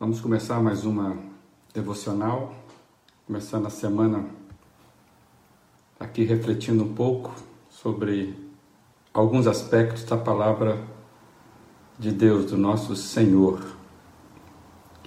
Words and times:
Vamos 0.00 0.20
começar 0.20 0.62
mais 0.62 0.84
uma 0.84 1.16
devocional, 1.74 2.54
começando 3.26 3.66
a 3.66 3.70
semana 3.70 4.26
aqui 5.98 6.22
refletindo 6.22 6.84
um 6.84 6.94
pouco 6.94 7.34
sobre 7.68 8.32
alguns 9.12 9.48
aspectos 9.48 10.04
da 10.04 10.16
palavra 10.16 10.78
de 11.98 12.12
Deus, 12.12 12.48
do 12.48 12.56
nosso 12.56 12.94
Senhor. 12.94 13.60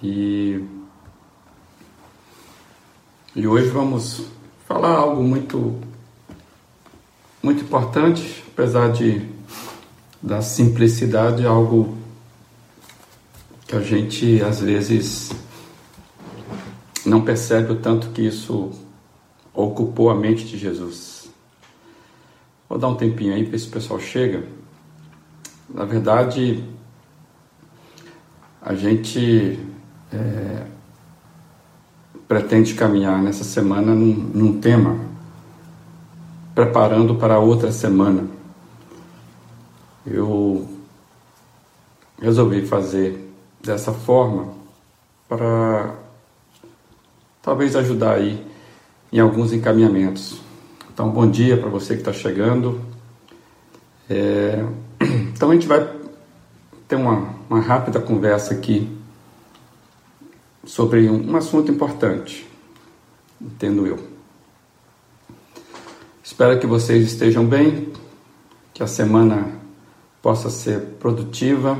E, 0.02 0.62
e 3.34 3.46
hoje 3.46 3.68
vamos 3.68 4.26
falar 4.66 4.94
algo 4.94 5.22
muito, 5.22 5.80
muito 7.42 7.64
importante, 7.64 8.44
apesar 8.52 8.92
de 8.92 9.26
da 10.22 10.42
simplicidade, 10.42 11.46
algo 11.46 12.01
que 13.72 13.76
a 13.76 13.80
gente 13.80 14.42
às 14.42 14.60
vezes 14.60 15.32
não 17.06 17.22
percebe 17.22 17.72
o 17.72 17.76
tanto 17.76 18.10
que 18.10 18.20
isso 18.20 18.70
ocupou 19.54 20.10
a 20.10 20.14
mente 20.14 20.44
de 20.44 20.58
Jesus. 20.58 21.30
Vou 22.68 22.78
dar 22.78 22.88
um 22.88 22.94
tempinho 22.96 23.32
aí 23.32 23.46
para 23.46 23.56
esse 23.56 23.66
pessoal 23.66 23.98
chega. 23.98 24.44
Na 25.70 25.86
verdade, 25.86 26.62
a 28.60 28.74
gente 28.74 29.58
é, 30.12 30.66
pretende 32.28 32.74
caminhar 32.74 33.22
nessa 33.22 33.42
semana 33.42 33.94
num, 33.94 34.12
num 34.12 34.60
tema, 34.60 35.00
preparando 36.54 37.14
para 37.14 37.38
outra 37.38 37.72
semana. 37.72 38.28
Eu 40.04 40.68
resolvi 42.20 42.66
fazer 42.66 43.31
dessa 43.62 43.92
forma 43.92 44.52
para 45.28 45.94
talvez 47.40 47.76
ajudar 47.76 48.14
aí 48.14 48.44
em 49.12 49.20
alguns 49.20 49.52
encaminhamentos. 49.52 50.40
Então, 50.92 51.08
bom 51.10 51.30
dia 51.30 51.56
para 51.56 51.70
você 51.70 51.94
que 51.94 52.00
está 52.00 52.12
chegando. 52.12 52.80
É... 54.08 54.64
Então, 55.34 55.50
a 55.50 55.54
gente 55.54 55.66
vai 55.66 55.84
ter 56.86 56.94
uma, 56.94 57.34
uma 57.50 57.58
rápida 57.58 57.98
conversa 57.98 58.54
aqui 58.54 58.88
sobre 60.64 61.10
um, 61.10 61.32
um 61.32 61.36
assunto 61.36 61.68
importante, 61.68 62.46
entendo 63.40 63.84
eu. 63.84 63.98
Espero 66.22 66.60
que 66.60 66.66
vocês 66.66 67.04
estejam 67.04 67.44
bem, 67.44 67.92
que 68.72 68.84
a 68.84 68.86
semana 68.86 69.50
possa 70.22 70.48
ser 70.48 70.80
produtiva, 71.00 71.76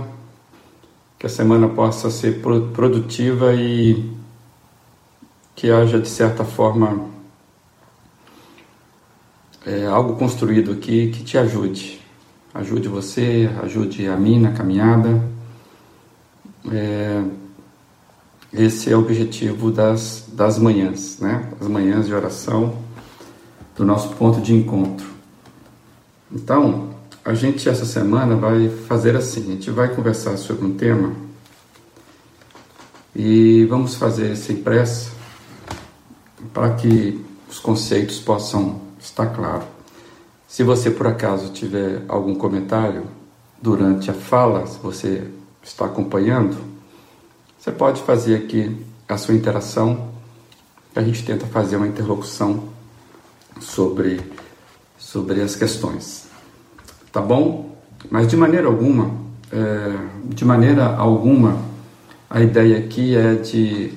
que 1.23 1.27
a 1.27 1.29
semana 1.29 1.69
possa 1.69 2.11
ser 2.11 2.43
produtiva 2.43 3.55
e 3.55 4.13
que 5.55 5.71
haja, 5.71 6.01
de 6.01 6.09
certa 6.09 6.45
forma, 6.45 7.09
é, 9.65 9.87
algo 9.87 10.17
construído 10.17 10.73
aqui 10.73 11.13
que 11.13 11.23
te 11.23 11.39
ajude. 11.39 12.01
Ajude 12.53 12.89
você, 12.89 13.49
ajude 13.63 14.09
a 14.09 14.17
mim 14.17 14.41
na 14.41 14.51
caminhada. 14.51 15.23
É, 16.73 17.23
esse 18.53 18.93
é 18.93 18.97
o 18.97 18.99
objetivo 18.99 19.71
das, 19.71 20.29
das 20.33 20.59
manhãs, 20.59 21.21
né? 21.21 21.53
As 21.61 21.69
manhãs 21.69 22.09
de 22.09 22.15
oração 22.15 22.77
do 23.77 23.85
nosso 23.85 24.09
ponto 24.17 24.41
de 24.41 24.53
encontro. 24.53 25.07
Então, 26.33 26.92
a 27.25 27.35
gente 27.35 27.69
essa 27.69 27.85
semana 27.85 28.37
vai 28.37 28.69
fazer 28.69 29.17
assim: 29.17 29.41
a 29.41 29.53
gente 29.53 29.71
vai 29.71 29.95
conversar 29.95 30.37
sobre 30.37 30.65
um 30.65 30.75
tema 30.75 31.15
e 33.15 33.65
vamos 33.67 33.95
fazer 33.95 34.37
sem 34.37 34.57
pressa 34.57 35.11
para 36.53 36.75
que 36.75 37.25
os 37.49 37.59
conceitos 37.59 38.19
possam 38.19 38.81
estar 38.99 39.27
claros. 39.27 39.65
Se 40.49 40.63
você 40.63 40.91
por 40.91 41.07
acaso 41.07 41.53
tiver 41.53 42.03
algum 42.09 42.35
comentário 42.35 43.07
durante 43.61 44.11
a 44.11 44.15
fala, 44.15 44.67
se 44.67 44.79
você 44.79 45.31
está 45.63 45.87
acompanhando, 45.87 46.57
você 47.59 47.71
pode 47.71 48.03
fazer 48.03 48.35
aqui 48.35 48.85
a 49.09 49.17
sua 49.17 49.35
interação. 49.35 50.11
A 50.95 51.03
gente 51.03 51.25
tenta 51.25 51.47
fazer 51.47 51.77
uma 51.77 51.87
interlocução 51.87 52.69
sobre, 53.61 54.21
sobre 54.99 55.41
as 55.41 55.57
questões. 55.57 56.32
Tá 57.13 57.21
bom? 57.21 57.77
Mas 58.11 58.27
de 58.27 58.37
maneira 58.37 58.67
alguma, 58.67 59.11
é, 59.53 59.95
de 60.25 60.45
maneira 60.45 60.97
alguma, 60.97 61.59
a 62.29 62.41
ideia 62.41 62.79
aqui 62.79 63.15
é 63.15 63.35
de, 63.35 63.93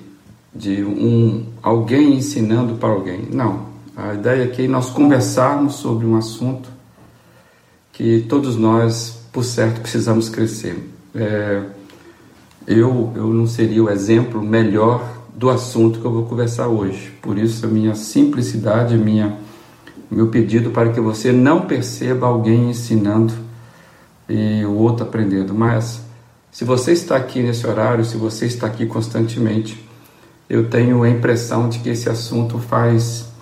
de 0.54 0.84
um 0.84 1.46
alguém 1.64 2.16
ensinando 2.16 2.76
para 2.76 2.90
alguém. 2.90 3.28
Não. 3.32 3.74
A 3.96 4.14
ideia 4.14 4.44
aqui 4.44 4.66
é 4.66 4.68
nós 4.68 4.90
conversarmos 4.90 5.76
sobre 5.76 6.06
um 6.06 6.18
assunto 6.18 6.70
que 7.94 8.26
todos 8.28 8.58
nós, 8.58 9.22
por 9.32 9.46
certo, 9.46 9.80
precisamos 9.80 10.28
crescer. 10.28 10.78
É, 11.16 11.62
eu, 12.68 13.14
eu 13.16 13.28
não 13.28 13.48
seria 13.48 13.82
o 13.82 13.90
exemplo 13.90 14.42
melhor 14.42 15.16
do 15.34 15.50
assunto 15.50 16.00
que 16.00 16.06
eu 16.06 16.12
vou 16.12 16.26
conversar 16.26 16.68
hoje. 16.68 17.14
Por 17.22 17.38
isso, 17.38 17.66
a 17.66 17.70
minha 17.70 17.96
simplicidade, 17.96 18.96
a 18.96 18.98
minha, 18.98 19.38
meu 20.10 20.28
pedido 20.28 20.72
para 20.72 20.92
que 20.92 21.00
você 21.00 21.32
não 21.32 21.62
perceba 21.62 22.28
alguém 22.28 22.70
ensinando 22.70 23.34
e 24.30 24.64
o 24.66 24.74
outro 24.74 25.06
aprendendo. 25.06 25.54
Mas, 25.54 26.02
se 26.52 26.64
você 26.64 26.92
está 26.92 27.16
aqui 27.16 27.42
nesse 27.42 27.66
horário, 27.66 28.06
se 28.06 28.18
você 28.18 28.46
está 28.46 28.68
aqui 28.68 28.86
constantemente, 28.86 29.84
eu 30.50 30.70
tenho 30.70 31.04
a 31.04 31.10
impressão 31.10 31.70
de 31.70 31.80
que 31.80 31.90
esse 31.90 32.10
assunto 32.10 32.60
faz 32.60 33.34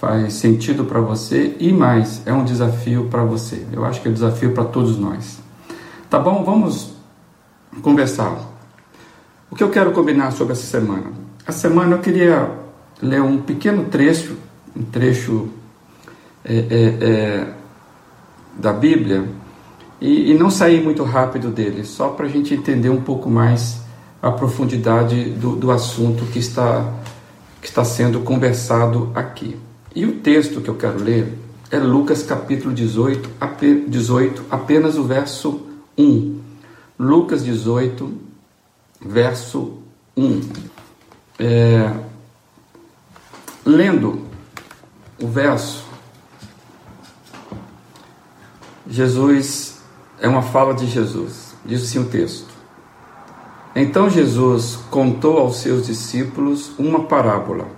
faz 0.00 0.32
sentido 0.32 0.86
para 0.86 0.98
você 0.98 1.54
e 1.60 1.74
mais, 1.74 2.22
é 2.24 2.32
um 2.32 2.42
desafio 2.42 3.08
para 3.10 3.22
você. 3.22 3.66
Eu 3.70 3.84
acho 3.84 4.00
que 4.00 4.08
é 4.08 4.10
um 4.10 4.14
desafio 4.14 4.54
para 4.54 4.64
todos 4.64 4.98
nós. 4.98 5.38
Tá 6.08 6.18
bom? 6.18 6.42
Vamos 6.42 6.94
conversar. 7.82 8.34
O 9.50 9.54
que 9.54 9.62
eu 9.62 9.68
quero 9.68 9.92
combinar 9.92 10.30
sobre 10.30 10.54
essa 10.54 10.66
semana? 10.66 11.12
A 11.46 11.52
semana 11.52 11.96
eu 11.96 11.98
queria 11.98 12.50
ler 13.02 13.20
um 13.20 13.42
pequeno 13.42 13.84
trecho, 13.84 14.38
um 14.74 14.82
trecho 14.82 15.50
é, 16.44 16.54
é, 16.54 17.04
é, 17.04 17.46
da 18.56 18.72
Bíblia 18.72 19.28
e, 20.00 20.30
e, 20.30 20.34
não 20.34 20.50
sair 20.50 20.82
muito 20.82 21.04
rápido 21.04 21.50
dele, 21.50 21.84
só 21.84 22.08
para 22.08 22.26
a 22.26 22.28
gente 22.28 22.54
entender 22.54 22.88
um 22.88 23.02
pouco 23.02 23.28
mais 23.28 23.80
a 24.22 24.30
profundidade 24.30 25.30
do, 25.30 25.56
do 25.56 25.70
assunto 25.70 26.24
que 26.26 26.38
está, 26.38 26.92
que 27.60 27.68
está 27.68 27.84
sendo 27.84 28.20
conversado 28.20 29.10
aqui. 29.14 29.56
E 29.94 30.04
o 30.04 30.16
texto 30.16 30.60
que 30.60 30.68
eu 30.68 30.76
quero 30.76 31.02
ler 31.02 31.36
é 31.70 31.78
Lucas 31.78 32.22
capítulo 32.22 32.74
18, 32.74 33.28
18 33.88 34.44
apenas 34.50 34.96
o 34.96 35.04
verso 35.04 35.66
1. 35.96 36.40
Lucas 36.98 37.44
18, 37.44 38.12
verso 39.00 39.78
1. 40.16 40.40
É, 41.38 41.92
lendo 43.64 44.22
o 45.20 45.26
verso, 45.26 45.84
Jesus, 48.90 49.78
é 50.20 50.26
uma 50.26 50.42
fala 50.42 50.74
de 50.74 50.84
Jesus, 50.86 51.54
diz 51.64 51.84
assim 51.84 52.00
o 52.00 52.06
texto. 52.06 52.52
Então 53.74 54.10
Jesus 54.10 54.74
contou 54.90 55.38
aos 55.38 55.58
seus 55.58 55.86
discípulos 55.86 56.72
uma 56.76 57.04
parábola 57.04 57.68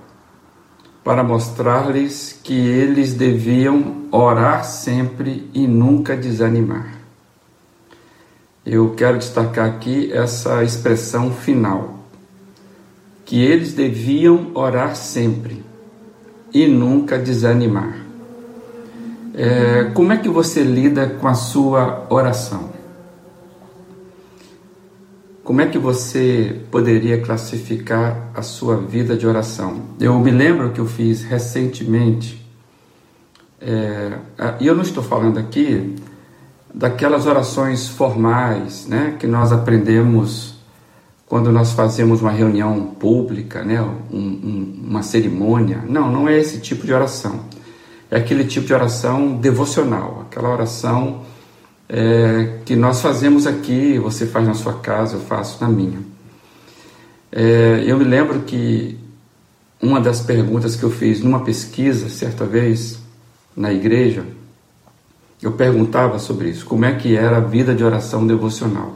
para 1.05 1.23
mostrar-lhes 1.23 2.41
que 2.43 2.55
eles 2.55 3.13
deviam 3.13 4.07
orar 4.11 4.65
sempre 4.65 5.51
e 5.53 5.67
nunca 5.67 6.17
desanimar. 6.17 6.95
Eu 8.65 8.95
quero 8.95 9.19
destacar 9.19 9.69
aqui 9.69 10.11
essa 10.11 10.65
expressão 10.65 11.31
final, 11.31 12.07
que 13.27 13.39
eles 13.39 13.75
deviam 13.75 14.51
orar 14.55 14.97
sempre 14.97 15.63
e 16.55 16.67
nunca 16.67 17.19
desanimar. 17.19 18.02
É, 19.35 19.91
como 19.95 20.13
é 20.13 20.19
que 20.19 20.29
você 20.29 20.63
lida 20.63 21.07
com 21.07 21.27
a 21.27 21.35
sua 21.35 22.07
oração? 22.11 22.71
Como 25.43 25.61
é 25.61 25.67
que 25.67 25.79
você 25.79 26.61
poderia 26.71 27.21
classificar 27.21 28.31
a 28.35 28.43
sua 28.43 28.77
vida 28.77 29.17
de 29.17 29.27
oração? 29.27 29.83
Eu 29.99 30.19
me 30.19 30.31
lembro 30.31 30.71
que 30.71 30.81
eu 30.81 30.87
fiz 30.87 31.23
recentemente, 31.23 32.47
é, 33.61 34.19
e 34.61 34.67
eu 34.67 34.75
não 34.75 34.83
estou 34.83 35.03
falando 35.03 35.39
aqui 35.39 35.97
daquelas 36.73 37.27
orações 37.27 37.89
formais, 37.89 38.87
né, 38.87 39.17
que 39.19 39.27
nós 39.27 39.51
aprendemos 39.51 40.57
quando 41.27 41.51
nós 41.51 41.73
fazemos 41.73 42.21
uma 42.21 42.31
reunião 42.31 42.87
pública, 42.99 43.65
né, 43.65 43.81
um, 43.81 44.19
um, 44.19 44.85
uma 44.89 45.03
cerimônia. 45.03 45.83
Não, 45.89 46.11
não 46.11 46.29
é 46.29 46.39
esse 46.39 46.61
tipo 46.61 46.87
de 46.87 46.93
oração. 46.93 47.41
É 48.13 48.19
aquele 48.19 48.45
tipo 48.45 48.67
de 48.67 48.75
oração 48.75 49.37
devocional, 49.37 50.27
aquela 50.29 50.51
oração 50.51 51.23
é, 51.89 52.59
que 52.63 52.77
nós 52.77 53.01
fazemos 53.01 53.47
aqui, 53.47 53.99
você 53.99 54.27
faz 54.27 54.47
na 54.47 54.53
sua 54.53 54.75
casa, 54.75 55.17
eu 55.17 55.21
faço 55.21 55.65
na 55.65 55.71
minha. 55.71 55.99
É, 57.33 57.83
eu 57.87 57.97
me 57.97 58.05
lembro 58.05 58.41
que 58.41 58.99
uma 59.81 59.99
das 59.99 60.21
perguntas 60.21 60.77
que 60.77 60.83
eu 60.83 60.91
fiz 60.91 61.23
numa 61.23 61.41
pesquisa, 61.41 62.11
certa 62.11 62.45
vez, 62.45 62.99
na 63.57 63.73
igreja, 63.73 64.27
eu 65.41 65.53
perguntava 65.53 66.19
sobre 66.19 66.51
isso, 66.51 66.67
como 66.67 66.85
é 66.85 66.95
que 66.95 67.17
era 67.17 67.39
a 67.39 67.41
vida 67.41 67.75
de 67.75 67.83
oração 67.83 68.27
devocional. 68.27 68.95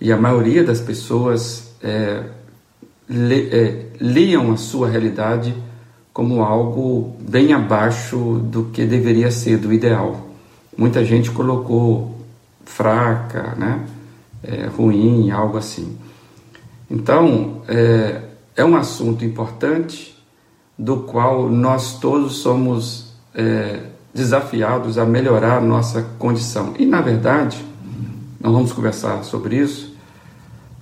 E 0.00 0.10
a 0.10 0.16
maioria 0.16 0.64
das 0.64 0.80
pessoas 0.80 1.70
é, 1.80 2.24
é, 3.08 3.86
liam 4.00 4.50
a 4.50 4.56
sua 4.56 4.88
realidade 4.88 5.54
como 6.16 6.42
algo 6.42 7.14
bem 7.20 7.52
abaixo 7.52 8.40
do 8.42 8.70
que 8.72 8.86
deveria 8.86 9.30
ser, 9.30 9.58
do 9.58 9.70
ideal. 9.70 10.28
Muita 10.74 11.04
gente 11.04 11.30
colocou 11.30 12.16
fraca, 12.64 13.54
né? 13.54 13.84
É, 14.42 14.64
ruim, 14.64 15.30
algo 15.30 15.58
assim. 15.58 15.98
Então, 16.90 17.60
é, 17.68 18.22
é 18.56 18.64
um 18.64 18.74
assunto 18.76 19.26
importante 19.26 20.16
do 20.78 21.00
qual 21.00 21.50
nós 21.50 21.98
todos 22.00 22.36
somos 22.38 23.12
é, 23.34 23.80
desafiados 24.14 24.96
a 24.96 25.04
melhorar 25.04 25.58
a 25.58 25.60
nossa 25.60 26.00
condição. 26.18 26.72
E, 26.78 26.86
na 26.86 27.02
verdade, 27.02 27.62
nós 28.40 28.54
vamos 28.54 28.72
conversar 28.72 29.22
sobre 29.22 29.56
isso. 29.58 29.94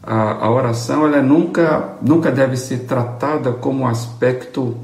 A, 0.01 0.45
a 0.45 0.49
oração 0.49 1.05
ela 1.05 1.21
nunca, 1.21 1.97
nunca 2.01 2.31
deve 2.31 2.57
ser 2.57 2.85
tratada 2.85 3.51
como 3.51 3.81
um 3.81 3.87
aspecto 3.89 4.77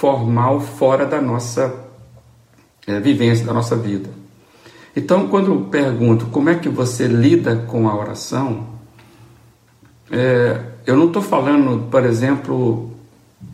formal 0.00 0.60
fora 0.60 1.04
da 1.04 1.20
nossa 1.20 1.74
é, 2.86 2.98
vivência, 2.98 3.44
da 3.44 3.52
nossa 3.52 3.76
vida. 3.76 4.08
Então, 4.96 5.28
quando 5.28 5.52
eu 5.52 5.60
pergunto 5.70 6.26
como 6.26 6.48
é 6.48 6.54
que 6.54 6.70
você 6.70 7.06
lida 7.06 7.54
com 7.68 7.86
a 7.86 7.94
oração, 7.94 8.66
é, 10.10 10.58
eu 10.86 10.96
não 10.96 11.08
estou 11.08 11.20
falando, 11.20 11.90
por 11.90 12.02
exemplo, 12.06 12.90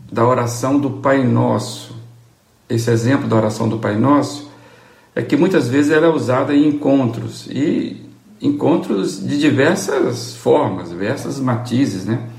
da 0.09 0.25
oração 0.25 0.79
do 0.79 0.89
Pai 0.89 1.21
Nosso. 1.21 1.93
Esse 2.69 2.89
exemplo 2.91 3.27
da 3.27 3.35
oração 3.35 3.67
do 3.67 3.77
Pai 3.77 3.97
Nosso 3.97 4.49
é 5.13 5.21
que 5.21 5.35
muitas 5.35 5.67
vezes 5.67 5.91
ela 5.91 6.07
é 6.07 6.09
usada 6.09 6.55
em 6.55 6.69
encontros 6.69 7.45
e 7.47 8.09
encontros 8.41 9.19
de 9.19 9.37
diversas 9.37 10.37
formas, 10.37 10.89
diversas 10.89 11.41
matizes, 11.41 12.05
né? 12.05 12.29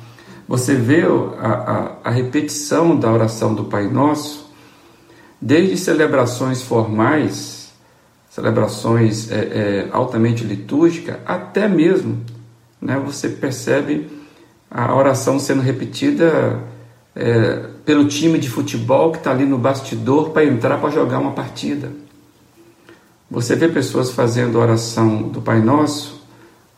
Você 0.48 0.74
vê 0.74 1.02
a, 1.38 1.46
a, 1.46 1.92
a 2.04 2.10
repetição 2.10 2.98
da 2.98 3.12
oração 3.12 3.54
do 3.54 3.64
Pai 3.64 3.86
Nosso, 3.86 4.50
desde 5.38 5.76
celebrações 5.76 6.62
formais, 6.62 7.70
celebrações 8.30 9.30
é, 9.30 9.36
é, 9.36 9.88
altamente 9.92 10.44
litúrgicas, 10.44 11.18
até 11.26 11.68
mesmo, 11.68 12.24
né? 12.80 12.98
Você 13.04 13.28
percebe 13.28 14.08
a 14.70 14.94
oração 14.94 15.38
sendo 15.38 15.60
repetida 15.60 16.58
é, 17.14 17.68
pelo 17.84 18.06
time 18.06 18.38
de 18.38 18.48
futebol 18.48 19.12
que 19.12 19.18
está 19.18 19.30
ali 19.30 19.44
no 19.44 19.58
bastidor 19.58 20.30
para 20.30 20.44
entrar 20.44 20.78
para 20.78 20.90
jogar 20.90 21.18
uma 21.18 21.32
partida. 21.32 21.90
Você 23.30 23.54
vê 23.54 23.68
pessoas 23.68 24.10
fazendo 24.10 24.58
oração 24.58 25.22
do 25.28 25.42
Pai 25.42 25.60
Nosso 25.60 26.22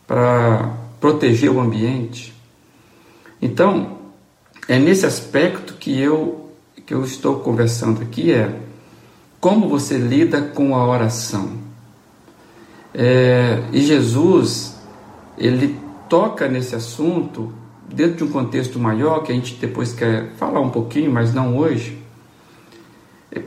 para 0.05 0.73
proteger 0.99 1.49
o 1.49 1.61
ambiente. 1.61 2.33
Então, 3.41 3.97
é 4.67 4.77
nesse 4.77 5.05
aspecto 5.05 5.73
que 5.73 5.99
eu, 5.99 6.51
que 6.85 6.93
eu 6.93 7.03
estou 7.03 7.39
conversando 7.39 8.01
aqui, 8.01 8.31
é 8.31 8.59
como 9.39 9.67
você 9.67 9.97
lida 9.97 10.41
com 10.41 10.75
a 10.75 10.87
oração. 10.87 11.53
É, 12.93 13.63
e 13.71 13.81
Jesus, 13.81 14.75
ele 15.37 15.77
toca 16.07 16.47
nesse 16.47 16.75
assunto 16.75 17.51
dentro 17.91 18.17
de 18.17 18.23
um 18.23 18.31
contexto 18.31 18.79
maior, 18.79 19.23
que 19.23 19.31
a 19.31 19.35
gente 19.35 19.55
depois 19.55 19.93
quer 19.93 20.33
falar 20.35 20.61
um 20.61 20.69
pouquinho, 20.69 21.11
mas 21.11 21.33
não 21.33 21.57
hoje. 21.57 21.99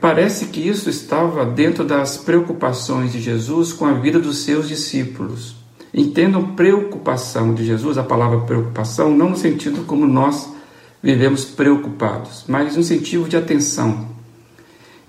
Parece 0.01 0.47
que 0.47 0.67
isso 0.67 0.89
estava 0.89 1.45
dentro 1.45 1.85
das 1.85 2.17
preocupações 2.17 3.13
de 3.13 3.21
Jesus 3.21 3.73
com 3.73 3.87
a 3.87 3.93
vida 3.93 4.19
dos 4.19 4.39
seus 4.39 4.69
discípulos. 4.69 5.64
Entendam 5.95 6.57
preocupação 6.57 7.55
de 7.55 7.65
Jesus, 7.65 7.97
a 7.97 8.03
palavra 8.03 8.41
preocupação, 8.41 9.17
não 9.17 9.31
no 9.31 9.37
sentido 9.37 9.85
como 9.85 10.05
nós 10.09 10.53
vivemos 11.01 11.45
preocupados, 11.45 12.45
mas 12.49 12.77
no 12.77 12.83
sentido 12.83 13.29
de 13.29 13.37
atenção. 13.37 14.09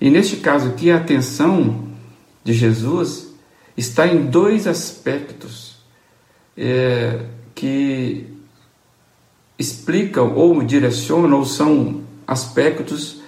E 0.00 0.08
neste 0.10 0.36
caso 0.36 0.68
aqui, 0.68 0.92
a 0.92 0.98
atenção 0.98 1.86
de 2.44 2.52
Jesus 2.52 3.34
está 3.76 4.06
em 4.06 4.26
dois 4.26 4.68
aspectos 4.68 5.78
é, 6.56 7.24
que 7.52 8.26
explicam 9.58 10.34
ou 10.34 10.62
direcionam 10.62 11.38
ou 11.38 11.44
são 11.44 12.02
aspectos 12.26 13.20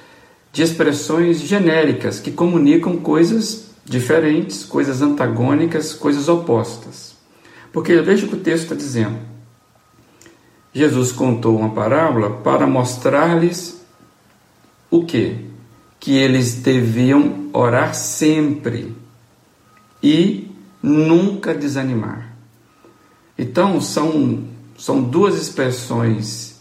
de 0.53 0.63
expressões 0.63 1.41
genéricas 1.41 2.21
que 2.21 2.31
comunicam 2.31 2.99
coisas 2.99 3.71
diferentes, 3.85 4.63
coisas 4.63 5.03
antagônicas, 5.03 5.93
coisas 5.93 6.29
opostas. 6.29 7.18
Porque 7.73 8.01
veja 8.01 8.27
o 8.27 8.29
que 8.29 8.37
o 8.37 8.41
texto 8.41 8.65
está 8.65 8.75
dizendo. 8.75 9.19
Jesus 10.73 11.13
contou 11.13 11.57
uma 11.57 11.71
parábola 11.71 12.31
para 12.31 12.67
mostrar-lhes 12.67 13.85
o 14.91 15.05
que? 15.05 15.47
Que 15.99 16.17
eles 16.17 16.55
deviam 16.55 17.49
orar 17.53 17.95
sempre 17.95 18.95
e 20.03 20.51
nunca 20.83 21.55
desanimar. 21.55 22.35
Então, 23.37 23.81
são 23.81 24.45
são 24.79 25.03
duas 25.03 25.35
expressões 25.35 26.61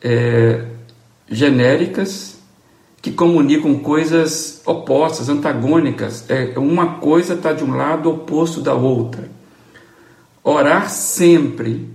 é, 0.00 0.64
genéricas 1.28 2.38
que 3.02 3.10
comunicam 3.10 3.74
coisas 3.80 4.62
opostas, 4.64 5.28
antagônicas. 5.28 6.30
É, 6.30 6.56
uma 6.56 6.94
coisa 6.98 7.34
está 7.34 7.52
de 7.52 7.64
um 7.64 7.76
lado 7.76 8.08
oposto 8.08 8.60
da 8.60 8.72
outra. 8.72 9.28
Orar 10.48 10.88
sempre, 10.88 11.90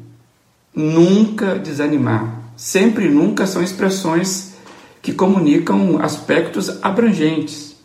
nunca 0.76 1.58
desanimar. 1.58 2.42
Sempre 2.58 3.06
e 3.06 3.10
nunca 3.10 3.48
são 3.48 3.64
expressões 3.64 4.56
que 5.02 5.14
comunicam 5.14 6.00
aspectos 6.02 6.84
abrangentes. 6.84 7.78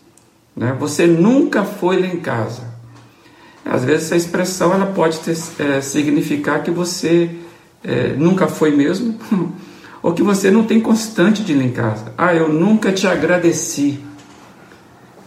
Né? 0.56 0.76
Você 0.80 1.06
nunca 1.06 1.62
foi 1.62 2.00
lá 2.00 2.08
em 2.08 2.18
casa. 2.18 2.64
Às 3.64 3.84
vezes 3.84 4.06
essa 4.06 4.16
expressão 4.16 4.74
ela 4.74 4.86
pode 4.86 5.20
ter, 5.20 5.38
é, 5.60 5.80
significar 5.80 6.64
que 6.64 6.72
você 6.72 7.30
é, 7.84 8.14
nunca 8.14 8.48
foi 8.48 8.74
mesmo, 8.74 9.16
ou 10.02 10.12
que 10.14 10.22
você 10.24 10.50
não 10.50 10.64
tem 10.64 10.80
constante 10.80 11.44
de 11.44 11.52
ir 11.52 11.62
em 11.62 11.70
casa. 11.70 12.12
Ah, 12.18 12.34
eu 12.34 12.52
nunca 12.52 12.90
te 12.90 13.06
agradeci. 13.06 14.00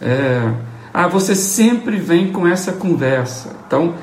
É, 0.02 0.52
ah, 0.92 1.08
você 1.08 1.34
sempre 1.34 1.96
vem 1.96 2.30
com 2.30 2.46
essa 2.46 2.72
conversa. 2.72 3.56
Então, 3.66 3.94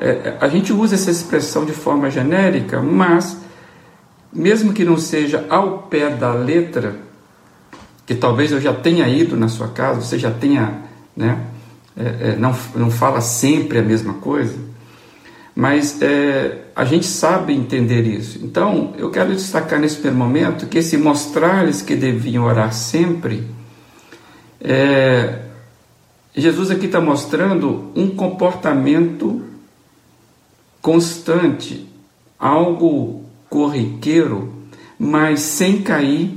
é, 0.00 0.36
a 0.40 0.48
gente 0.48 0.72
usa 0.72 0.94
essa 0.94 1.10
expressão 1.10 1.66
de 1.66 1.72
forma 1.72 2.10
genérica, 2.10 2.80
mas, 2.80 3.36
mesmo 4.32 4.72
que 4.72 4.82
não 4.82 4.96
seja 4.96 5.44
ao 5.50 5.82
pé 5.82 6.08
da 6.08 6.32
letra, 6.32 6.96
que 8.06 8.14
talvez 8.14 8.50
eu 8.50 8.60
já 8.60 8.72
tenha 8.72 9.06
ido 9.06 9.36
na 9.36 9.48
sua 9.48 9.68
casa, 9.68 10.00
você 10.00 10.18
já 10.18 10.30
tenha, 10.30 10.84
né, 11.14 11.38
é, 11.94 12.30
é 12.30 12.36
não, 12.36 12.56
não 12.74 12.90
fala 12.90 13.20
sempre 13.20 13.78
a 13.78 13.82
mesma 13.82 14.14
coisa, 14.14 14.56
mas 15.54 16.00
é, 16.00 16.62
a 16.74 16.86
gente 16.86 17.04
sabe 17.04 17.52
entender 17.52 18.06
isso. 18.06 18.40
Então, 18.42 18.94
eu 18.96 19.10
quero 19.10 19.34
destacar 19.34 19.78
nesse 19.78 19.96
primeiro 19.96 20.16
momento 20.16 20.66
que 20.66 20.78
esse 20.78 20.96
mostrar-lhes 20.96 21.82
que 21.82 21.94
deviam 21.94 22.44
orar 22.44 22.72
sempre, 22.72 23.46
é, 24.62 25.40
Jesus 26.34 26.70
aqui 26.70 26.86
está 26.86 27.02
mostrando 27.02 27.90
um 27.94 28.08
comportamento 28.08 29.49
constante, 30.80 31.88
algo 32.38 33.24
corriqueiro, 33.48 34.52
mas 34.98 35.40
sem 35.40 35.82
cair 35.82 36.30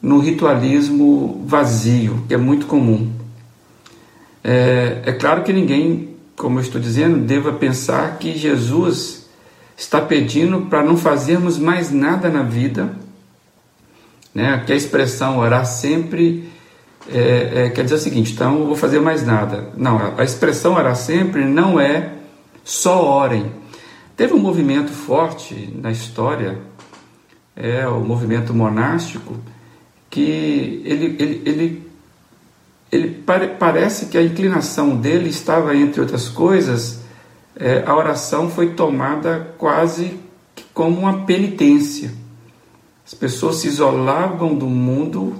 no 0.00 0.18
ritualismo 0.18 1.42
vazio, 1.46 2.24
que 2.28 2.34
é 2.34 2.36
muito 2.36 2.66
comum. 2.66 3.10
É, 4.42 5.02
é 5.06 5.12
claro 5.12 5.42
que 5.42 5.52
ninguém 5.52 6.14
como 6.36 6.58
eu 6.58 6.62
estou 6.62 6.80
dizendo, 6.80 7.18
deva 7.18 7.52
pensar 7.52 8.18
que 8.18 8.36
Jesus 8.36 9.26
está 9.76 10.00
pedindo 10.00 10.62
para 10.62 10.82
não 10.82 10.96
fazermos 10.96 11.58
mais 11.58 11.90
nada 11.90 12.28
na 12.28 12.42
vida, 12.42 12.90
né? 14.34 14.62
que 14.66 14.72
a 14.72 14.76
expressão 14.76 15.38
orar 15.38 15.64
sempre 15.64 16.48
é, 17.10 17.66
é, 17.66 17.70
quer 17.70 17.84
dizer 17.84 17.96
o 17.96 17.98
seguinte, 17.98 18.32
então 18.32 18.60
eu 18.60 18.66
vou 18.66 18.76
fazer 18.76 19.00
mais 19.00 19.24
nada. 19.24 19.68
Não, 19.76 20.14
a 20.16 20.24
expressão 20.24 20.74
orar 20.74 20.96
sempre 20.96 21.44
não 21.44 21.78
é 21.78 22.10
só 22.64 23.04
orem. 23.04 23.52
Teve 24.16 24.32
um 24.32 24.38
movimento 24.38 24.90
forte 24.90 25.72
na 25.80 25.92
história, 25.92 26.58
é 27.54 27.86
o 27.86 28.00
movimento 28.00 28.54
monástico, 28.54 29.36
que 30.08 30.82
ele, 30.84 31.16
ele, 31.18 31.42
ele 31.44 31.84
ele 32.94 33.08
pare, 33.08 33.48
parece 33.48 34.06
que 34.06 34.16
a 34.16 34.22
inclinação 34.22 34.96
dele 34.96 35.28
estava, 35.28 35.74
entre 35.76 36.00
outras 36.00 36.28
coisas, 36.28 37.00
é, 37.56 37.82
a 37.84 37.96
oração 37.96 38.48
foi 38.48 38.70
tomada 38.70 39.54
quase 39.58 40.16
como 40.72 41.00
uma 41.00 41.24
penitência. 41.24 42.12
As 43.04 43.12
pessoas 43.12 43.56
se 43.56 43.68
isolavam 43.68 44.54
do 44.54 44.66
mundo 44.66 45.34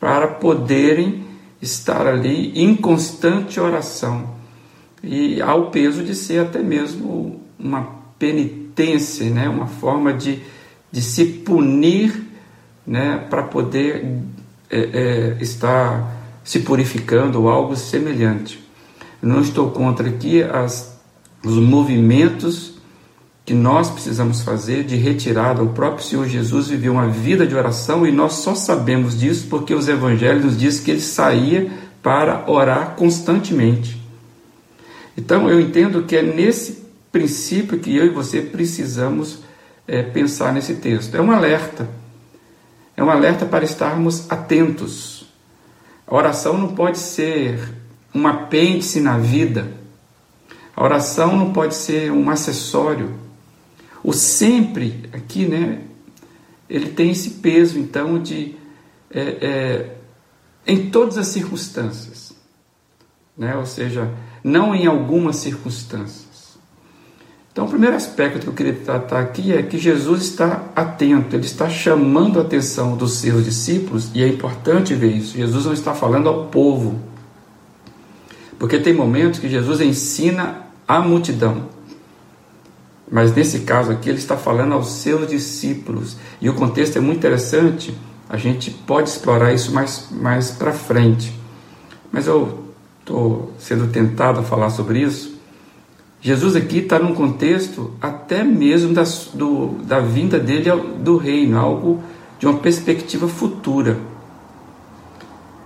para 0.00 0.26
poderem 0.26 1.24
estar 1.60 2.06
ali 2.06 2.52
em 2.58 2.74
constante 2.74 3.60
oração. 3.60 4.35
E 5.06 5.40
há 5.40 5.54
o 5.54 5.70
peso 5.70 6.02
de 6.02 6.14
ser 6.16 6.40
até 6.40 6.60
mesmo 6.60 7.40
uma 7.56 7.88
penitência, 8.18 9.30
né? 9.30 9.48
uma 9.48 9.68
forma 9.68 10.12
de, 10.12 10.40
de 10.90 11.00
se 11.00 11.24
punir 11.24 12.24
né? 12.84 13.24
para 13.30 13.44
poder 13.44 14.04
é, 14.68 14.78
é, 14.78 15.36
estar 15.40 16.12
se 16.42 16.60
purificando 16.60 17.42
ou 17.42 17.48
algo 17.48 17.76
semelhante. 17.76 18.64
Não 19.22 19.40
estou 19.40 19.70
contra 19.70 20.08
aqui 20.08 20.42
as, 20.42 21.00
os 21.44 21.54
movimentos 21.54 22.74
que 23.44 23.54
nós 23.54 23.88
precisamos 23.88 24.42
fazer 24.42 24.82
de 24.82 24.96
retirada. 24.96 25.62
O 25.62 25.68
próprio 25.68 26.04
Senhor 26.04 26.26
Jesus 26.26 26.66
viveu 26.66 26.94
uma 26.94 27.06
vida 27.06 27.46
de 27.46 27.54
oração 27.54 28.04
e 28.04 28.10
nós 28.10 28.34
só 28.34 28.56
sabemos 28.56 29.18
disso 29.18 29.46
porque 29.48 29.72
os 29.72 29.86
evangelhos 29.86 30.44
nos 30.44 30.58
dizem 30.58 30.84
que 30.84 30.90
ele 30.90 31.00
saía 31.00 31.70
para 32.02 32.44
orar 32.50 32.96
constantemente. 32.96 34.05
Então 35.16 35.48
eu 35.48 35.60
entendo 35.60 36.02
que 36.04 36.16
é 36.16 36.22
nesse 36.22 36.84
princípio 37.10 37.78
que 37.78 37.96
eu 37.96 38.06
e 38.06 38.10
você 38.10 38.42
precisamos 38.42 39.38
é, 39.86 40.02
pensar 40.02 40.52
nesse 40.52 40.74
texto. 40.74 41.14
É 41.14 41.20
um 41.20 41.30
alerta. 41.30 41.88
É 42.96 43.02
um 43.02 43.10
alerta 43.10 43.46
para 43.46 43.64
estarmos 43.64 44.30
atentos. 44.30 45.26
A 46.06 46.14
oração 46.14 46.58
não 46.58 46.74
pode 46.74 46.98
ser 46.98 47.58
um 48.14 48.26
apêndice 48.26 49.00
na 49.00 49.18
vida. 49.18 49.72
A 50.74 50.84
oração 50.84 51.36
não 51.36 51.52
pode 51.52 51.74
ser 51.74 52.12
um 52.12 52.28
acessório. 52.30 53.18
O 54.02 54.12
sempre 54.12 55.08
aqui, 55.12 55.46
né? 55.46 55.80
Ele 56.68 56.90
tem 56.90 57.10
esse 57.10 57.30
peso, 57.30 57.78
então, 57.78 58.20
de 58.20 58.54
é, 59.10 59.20
é, 59.20 59.96
em 60.66 60.90
todas 60.90 61.16
as 61.16 61.28
circunstâncias, 61.28 62.34
né? 63.36 63.56
Ou 63.56 63.66
seja, 63.66 64.10
não 64.46 64.72
em 64.72 64.86
algumas 64.86 65.36
circunstâncias. 65.36 66.56
Então, 67.50 67.64
o 67.64 67.68
primeiro 67.68 67.96
aspecto 67.96 68.38
que 68.38 68.46
eu 68.46 68.52
queria 68.52 68.74
tratar 68.74 69.18
aqui 69.18 69.52
é 69.52 69.60
que 69.60 69.76
Jesus 69.76 70.22
está 70.22 70.66
atento, 70.76 71.34
ele 71.34 71.44
está 71.44 71.68
chamando 71.68 72.38
a 72.38 72.42
atenção 72.42 72.96
dos 72.96 73.14
seus 73.14 73.44
discípulos, 73.44 74.08
e 74.14 74.22
é 74.22 74.28
importante 74.28 74.94
ver 74.94 75.10
isso. 75.10 75.36
Jesus 75.36 75.64
não 75.64 75.72
está 75.72 75.94
falando 75.94 76.28
ao 76.28 76.44
povo, 76.44 77.00
porque 78.56 78.78
tem 78.78 78.94
momentos 78.94 79.40
que 79.40 79.48
Jesus 79.48 79.80
ensina 79.80 80.66
a 80.86 81.00
multidão. 81.00 81.68
Mas 83.10 83.34
nesse 83.34 83.60
caso 83.60 83.90
aqui, 83.90 84.08
ele 84.08 84.18
está 84.18 84.36
falando 84.36 84.74
aos 84.74 84.92
seus 84.92 85.26
discípulos. 85.26 86.16
E 86.40 86.48
o 86.48 86.54
contexto 86.54 86.98
é 86.98 87.00
muito 87.00 87.18
interessante, 87.18 87.96
a 88.28 88.36
gente 88.36 88.70
pode 88.70 89.08
explorar 89.08 89.52
isso 89.52 89.72
mais, 89.72 90.06
mais 90.12 90.52
para 90.52 90.72
frente. 90.72 91.34
Mas 92.12 92.28
eu 92.28 92.65
estou 93.06 93.52
sendo 93.56 93.86
tentado 93.86 94.40
a 94.40 94.42
falar 94.42 94.70
sobre 94.70 95.00
isso. 95.00 95.36
Jesus 96.20 96.56
aqui 96.56 96.78
está 96.78 96.98
num 96.98 97.14
contexto 97.14 97.94
até 98.00 98.42
mesmo 98.42 98.92
da, 98.92 99.04
do, 99.32 99.78
da 99.84 100.00
vinda 100.00 100.40
dele 100.40 100.70
do 100.98 101.16
reino, 101.16 101.56
algo 101.56 102.02
de 102.40 102.46
uma 102.46 102.58
perspectiva 102.58 103.28
futura. 103.28 103.96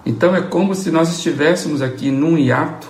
Então 0.04 0.36
é 0.36 0.42
como 0.42 0.74
se 0.74 0.90
nós 0.90 1.08
estivéssemos 1.16 1.80
aqui 1.80 2.10
num 2.10 2.36
hiato 2.36 2.88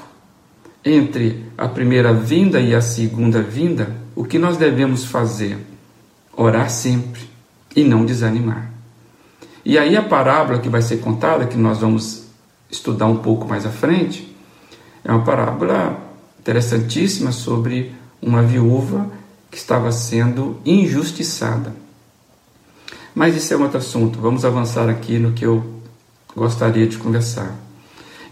entre 0.85 1.45
a 1.57 1.69
primeira 1.69 2.13
vinda 2.13 2.59
e 2.59 2.75
a 2.75 2.81
segunda 2.81 3.41
vinda, 3.41 3.95
o 4.17 4.25
que 4.25 4.39
nós 4.39 4.57
devemos 4.57 5.05
fazer? 5.05 5.59
Orar 6.37 6.71
sempre 6.71 7.21
e 7.77 7.85
não 7.85 8.05
desanimar. 8.05 8.73
E 9.65 9.79
aí 9.79 9.97
a 9.97 10.03
parábola 10.03 10.59
que 10.59 10.69
vai 10.69 10.83
ser 10.83 10.97
contada, 10.97 11.47
que 11.47 11.57
nós 11.57 11.79
vamos 11.79 12.25
estudar 12.71 13.07
um 13.07 13.19
pouco 13.19 13.47
mais 13.47 13.67
à 13.67 13.71
frente, 13.71 14.30
é 15.05 15.11
uma 15.11 15.25
parábola 15.25 15.99
interessantíssima 16.39 17.33
sobre 17.33 17.93
uma 18.21 18.43
viúva 18.43 19.11
que 19.51 19.57
estava 19.57 19.91
sendo 19.93 20.61
injustiçada. 20.65 21.75
Mas 23.15 23.37
isso 23.37 23.53
é 23.53 23.57
um 23.57 23.63
outro 23.63 23.79
assunto. 23.79 24.21
Vamos 24.21 24.45
avançar 24.45 24.89
aqui 24.89 25.19
no 25.19 25.33
que 25.33 25.45
eu 25.45 25.83
gostaria 26.35 26.87
de 26.87 26.97
conversar. 26.97 27.57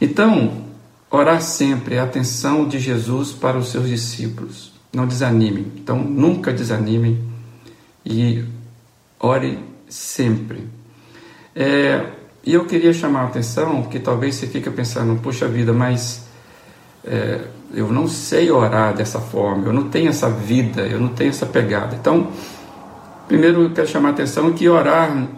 Então, 0.00 0.68
Orar 1.10 1.40
sempre 1.40 1.94
é 1.94 2.00
a 2.00 2.04
atenção 2.04 2.68
de 2.68 2.78
Jesus 2.78 3.32
para 3.32 3.56
os 3.56 3.70
seus 3.70 3.88
discípulos. 3.88 4.72
Não 4.92 5.06
desanimem. 5.06 5.72
Então, 5.76 5.98
nunca 5.98 6.52
desanimem 6.52 7.18
e 8.04 8.44
ore 9.18 9.58
sempre. 9.88 10.68
É, 11.56 12.10
e 12.44 12.52
eu 12.52 12.66
queria 12.66 12.92
chamar 12.92 13.22
a 13.22 13.26
atenção, 13.26 13.84
que 13.84 13.98
talvez 13.98 14.34
você 14.34 14.46
fique 14.46 14.70
pensando, 14.70 15.18
poxa 15.22 15.48
vida, 15.48 15.72
mas 15.72 16.27
é, 17.04 17.40
eu 17.74 17.92
não 17.92 18.08
sei 18.08 18.50
orar 18.50 18.94
dessa 18.94 19.20
forma, 19.20 19.66
eu 19.66 19.72
não 19.72 19.88
tenho 19.88 20.08
essa 20.08 20.28
vida, 20.30 20.82
eu 20.82 21.00
não 21.00 21.08
tenho 21.08 21.30
essa 21.30 21.46
pegada. 21.46 21.94
Então, 21.94 22.28
primeiro 23.26 23.62
eu 23.62 23.70
quero 23.70 23.86
chamar 23.86 24.10
a 24.10 24.12
atenção 24.12 24.52
que 24.52 24.68
orar, 24.68 25.28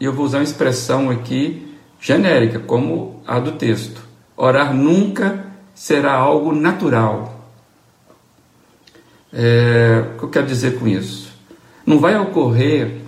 eu 0.00 0.12
vou 0.12 0.24
usar 0.24 0.38
uma 0.38 0.44
expressão 0.44 1.10
aqui 1.10 1.74
genérica, 2.00 2.58
como 2.58 3.22
a 3.26 3.38
do 3.38 3.52
texto. 3.52 4.00
Orar 4.36 4.74
nunca 4.74 5.46
será 5.74 6.12
algo 6.12 6.52
natural. 6.52 7.36
É, 9.32 10.04
o 10.14 10.18
que 10.18 10.24
eu 10.24 10.28
quero 10.28 10.46
dizer 10.46 10.78
com 10.78 10.86
isso? 10.86 11.32
Não 11.84 11.98
vai 11.98 12.18
ocorrer 12.18 13.02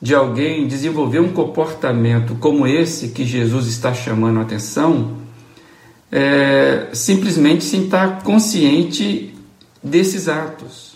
de 0.00 0.14
alguém 0.14 0.68
desenvolver 0.68 1.20
um 1.20 1.32
comportamento 1.32 2.34
como 2.34 2.66
esse 2.66 3.08
que 3.08 3.24
Jesus 3.24 3.66
está 3.66 3.94
chamando 3.94 4.38
a 4.38 4.42
atenção, 4.42 5.23
é, 6.16 6.90
simplesmente 6.92 7.64
sem 7.64 7.86
estar 7.86 8.22
consciente 8.22 9.34
desses 9.82 10.28
atos. 10.28 10.94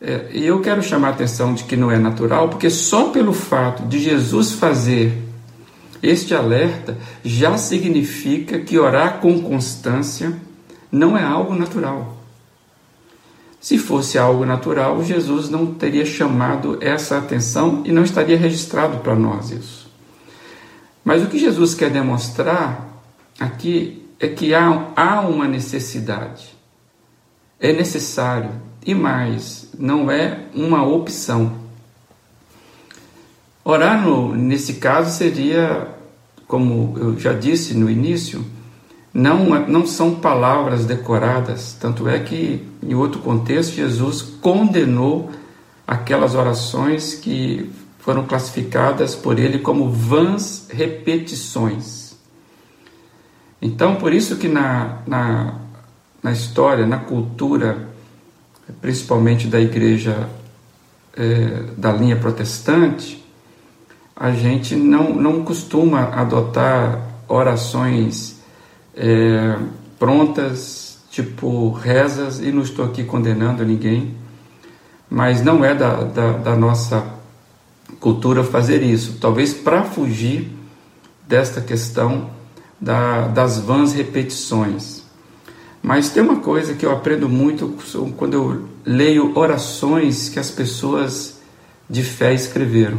É, 0.00 0.30
e 0.32 0.46
eu 0.46 0.62
quero 0.62 0.82
chamar 0.82 1.08
a 1.08 1.10
atenção 1.10 1.52
de 1.52 1.64
que 1.64 1.76
não 1.76 1.90
é 1.90 1.98
natural, 1.98 2.48
porque 2.48 2.70
só 2.70 3.10
pelo 3.10 3.34
fato 3.34 3.82
de 3.82 4.00
Jesus 4.00 4.52
fazer 4.52 5.22
este 6.02 6.34
alerta 6.34 6.96
já 7.22 7.58
significa 7.58 8.58
que 8.58 8.78
orar 8.78 9.20
com 9.20 9.42
constância 9.42 10.32
não 10.90 11.14
é 11.14 11.22
algo 11.22 11.54
natural. 11.54 12.16
Se 13.60 13.76
fosse 13.76 14.16
algo 14.16 14.46
natural, 14.46 15.04
Jesus 15.04 15.50
não 15.50 15.66
teria 15.74 16.06
chamado 16.06 16.78
essa 16.80 17.18
atenção 17.18 17.82
e 17.84 17.92
não 17.92 18.02
estaria 18.02 18.38
registrado 18.38 18.98
para 19.00 19.14
nós 19.14 19.50
isso. 19.50 19.90
Mas 21.04 21.22
o 21.22 21.26
que 21.26 21.38
Jesus 21.38 21.74
quer 21.74 21.90
demonstrar 21.90 22.83
aqui 23.38 24.06
é 24.20 24.28
que 24.28 24.54
há, 24.54 24.92
há 24.96 25.20
uma 25.20 25.46
necessidade. 25.46 26.54
É 27.60 27.72
necessário. 27.72 28.50
E 28.86 28.94
mais, 28.94 29.70
não 29.78 30.10
é 30.10 30.46
uma 30.54 30.86
opção. 30.86 31.64
Orar, 33.64 34.02
no, 34.02 34.34
nesse 34.34 34.74
caso, 34.74 35.16
seria 35.16 35.94
como 36.46 36.96
eu 36.98 37.18
já 37.18 37.32
disse 37.32 37.74
no 37.74 37.90
início, 37.90 38.44
não, 39.12 39.46
não 39.66 39.86
são 39.86 40.16
palavras 40.16 40.84
decoradas, 40.84 41.76
tanto 41.80 42.08
é 42.08 42.18
que, 42.18 42.64
em 42.82 42.94
outro 42.94 43.20
contexto, 43.20 43.74
Jesus 43.74 44.22
condenou 44.22 45.30
aquelas 45.86 46.34
orações 46.34 47.14
que 47.14 47.70
foram 47.98 48.24
classificadas 48.26 49.14
por 49.14 49.38
ele 49.38 49.60
como 49.60 49.90
vãs 49.90 50.66
repetições. 50.70 52.03
Então, 53.64 53.96
por 53.96 54.12
isso 54.12 54.36
que 54.36 54.46
na, 54.46 54.98
na, 55.06 55.54
na 56.22 56.32
história, 56.32 56.86
na 56.86 56.98
cultura, 56.98 57.88
principalmente 58.82 59.46
da 59.46 59.58
igreja 59.58 60.28
é, 61.16 61.70
da 61.74 61.90
linha 61.90 62.14
protestante, 62.14 63.24
a 64.14 64.32
gente 64.32 64.76
não, 64.76 65.14
não 65.14 65.42
costuma 65.42 66.10
adotar 66.10 67.08
orações 67.26 68.38
é, 68.94 69.56
prontas, 69.98 70.98
tipo 71.10 71.70
rezas, 71.70 72.40
e 72.40 72.52
não 72.52 72.60
estou 72.60 72.84
aqui 72.84 73.02
condenando 73.02 73.64
ninguém, 73.64 74.14
mas 75.08 75.42
não 75.42 75.64
é 75.64 75.74
da, 75.74 76.02
da, 76.02 76.32
da 76.32 76.54
nossa 76.54 77.02
cultura 77.98 78.44
fazer 78.44 78.82
isso. 78.82 79.16
Talvez 79.18 79.54
para 79.54 79.84
fugir 79.84 80.52
desta 81.26 81.62
questão 81.62 82.34
da, 82.80 83.28
das 83.28 83.58
vãs 83.58 83.92
repetições. 83.92 85.02
Mas 85.82 86.10
tem 86.10 86.22
uma 86.22 86.36
coisa 86.36 86.74
que 86.74 86.86
eu 86.86 86.92
aprendo 86.92 87.28
muito 87.28 87.76
quando 88.16 88.34
eu 88.34 88.68
leio 88.86 89.36
orações 89.36 90.28
que 90.28 90.38
as 90.38 90.50
pessoas 90.50 91.40
de 91.88 92.02
fé 92.02 92.32
escreveram. 92.32 92.98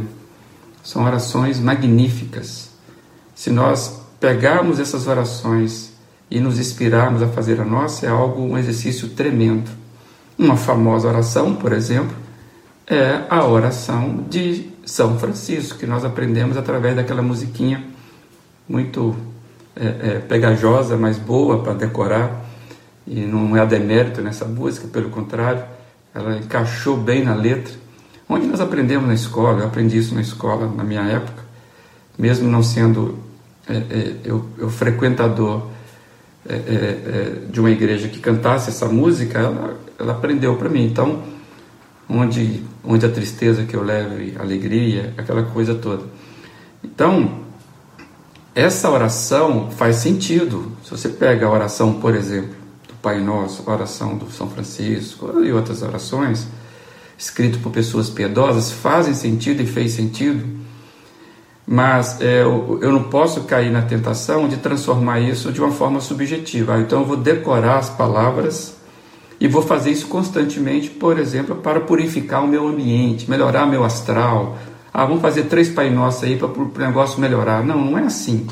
São 0.84 1.04
orações 1.04 1.60
magníficas. 1.60 2.70
Se 3.34 3.50
nós 3.50 4.02
pegarmos 4.20 4.80
essas 4.80 5.08
orações 5.08 5.94
e 6.30 6.40
nos 6.40 6.60
inspirarmos 6.60 7.22
a 7.22 7.28
fazer 7.28 7.60
a 7.60 7.66
nossa, 7.66 8.06
é 8.06 8.10
algo, 8.10 8.42
um 8.42 8.58
exercício 8.58 9.10
tremendo. 9.10 9.70
Uma 10.38 10.56
famosa 10.56 11.08
oração, 11.08 11.56
por 11.56 11.74
exemplo, 11.74 12.16
é 12.86 13.24
a 13.30 13.46
oração 13.46 14.26
de 14.30 14.70
São 14.86 15.18
Francisco, 15.18 15.80
que 15.80 15.88
nós 15.88 16.06
aprendemos 16.06 16.56
através 16.56 16.96
daquela 16.96 17.22
musiquinha 17.22 17.84
muito 18.68 19.16
é, 19.76 19.86
é, 19.86 20.20
pegajosa, 20.20 20.96
mas 20.96 21.18
boa 21.18 21.62
para 21.62 21.74
decorar. 21.74 22.46
E 23.06 23.22
não 23.22 23.56
é 23.56 23.66
demérito 23.66 24.22
nessa 24.22 24.46
música, 24.46 24.88
pelo 24.88 25.10
contrário, 25.10 25.64
ela 26.14 26.38
encaixou 26.38 26.98
bem 26.98 27.24
na 27.24 27.36
letra. 27.36 27.74
Onde 28.28 28.48
nós 28.48 28.60
aprendemos 28.60 29.08
na 29.08 29.14
escola, 29.14 29.60
eu 29.62 29.68
aprendi 29.68 29.98
isso 29.98 30.16
na 30.16 30.22
escola 30.22 30.68
na 30.68 30.84
minha 30.84 31.04
época, 31.04 31.44
mesmo 32.18 32.50
não 32.50 32.64
sendo 32.64 33.20
é, 33.68 33.76
é 33.76 34.16
eu, 34.24 34.46
eu, 34.58 34.70
frequentador 34.70 35.68
é, 36.48 37.42
de 37.50 37.60
uma 37.60 37.70
igreja 37.70 38.08
que 38.08 38.20
cantasse 38.20 38.70
essa 38.70 38.88
música, 38.88 39.40
ela, 39.40 39.78
ela 40.00 40.14
aprendeu 40.14 40.56
para 40.56 40.70
mim. 40.70 40.86
Então, 40.86 41.22
onde, 42.10 42.64
onde 42.84 43.06
a 43.06 43.10
tristeza 43.10 43.64
que 43.66 43.76
eu 43.76 43.84
leve 43.84 44.36
alegria, 44.40 45.14
aquela 45.18 45.44
coisa 45.44 45.76
toda. 45.76 46.04
Então, 46.84 47.45
essa 48.56 48.90
oração 48.90 49.70
faz 49.70 49.98
sentido. 49.98 50.72
Se 50.82 50.90
você 50.90 51.10
pega 51.10 51.46
a 51.46 51.52
oração, 51.52 51.96
por 51.96 52.16
exemplo, 52.16 52.56
do 52.88 52.94
Pai 53.02 53.20
Nosso, 53.20 53.70
a 53.70 53.74
oração 53.74 54.18
do 54.18 54.32
São 54.32 54.50
Francisco 54.50 55.42
e 55.44 55.52
outras 55.52 55.82
orações, 55.82 56.48
escritas 57.18 57.62
por 57.62 57.74
pessoas 57.74 58.10
piedosas, 58.10 58.72
fazem 58.72 59.14
sentido 59.14 59.62
e 59.62 59.66
fez 59.66 59.92
sentido, 59.92 60.56
mas 61.68 62.22
é, 62.22 62.44
eu, 62.44 62.80
eu, 62.82 62.94
não 62.94 63.04
posso 63.04 63.44
cair 63.44 63.72
na 63.72 63.82
tentação 63.82 64.48
de 64.48 64.58
transformar 64.58 65.20
isso 65.20 65.52
de 65.52 65.60
uma 65.60 65.72
forma 65.72 66.00
subjetiva. 66.00 66.80
Então 66.80 67.02
eu 67.02 67.06
vou 67.06 67.18
decorar 67.18 67.80
as 67.80 67.90
palavras 67.90 68.78
e 69.38 69.50
vou 69.50 69.64
fazer 69.64 69.92
isso 69.92 70.08
constantemente, 70.08 70.90
por 70.90 71.20
exemplo, 71.20 71.56
para 71.56 71.82
purificar 71.82 72.44
o 72.44 72.48
meu 72.48 72.68
ambiente, 72.68 73.30
melhorar 73.30 73.66
meu 73.66 73.84
astral, 73.84 74.58
ah, 74.98 75.04
vamos 75.04 75.22
fazer 75.22 75.44
três 75.44 75.68
Pai 75.68 75.90
Nosso 75.90 76.24
aí 76.24 76.38
para 76.38 76.48
o 76.48 76.72
negócio 76.78 77.20
melhorar. 77.20 77.62
Não, 77.62 77.84
não 77.84 77.98
é 77.98 78.04
assim. 78.04 78.48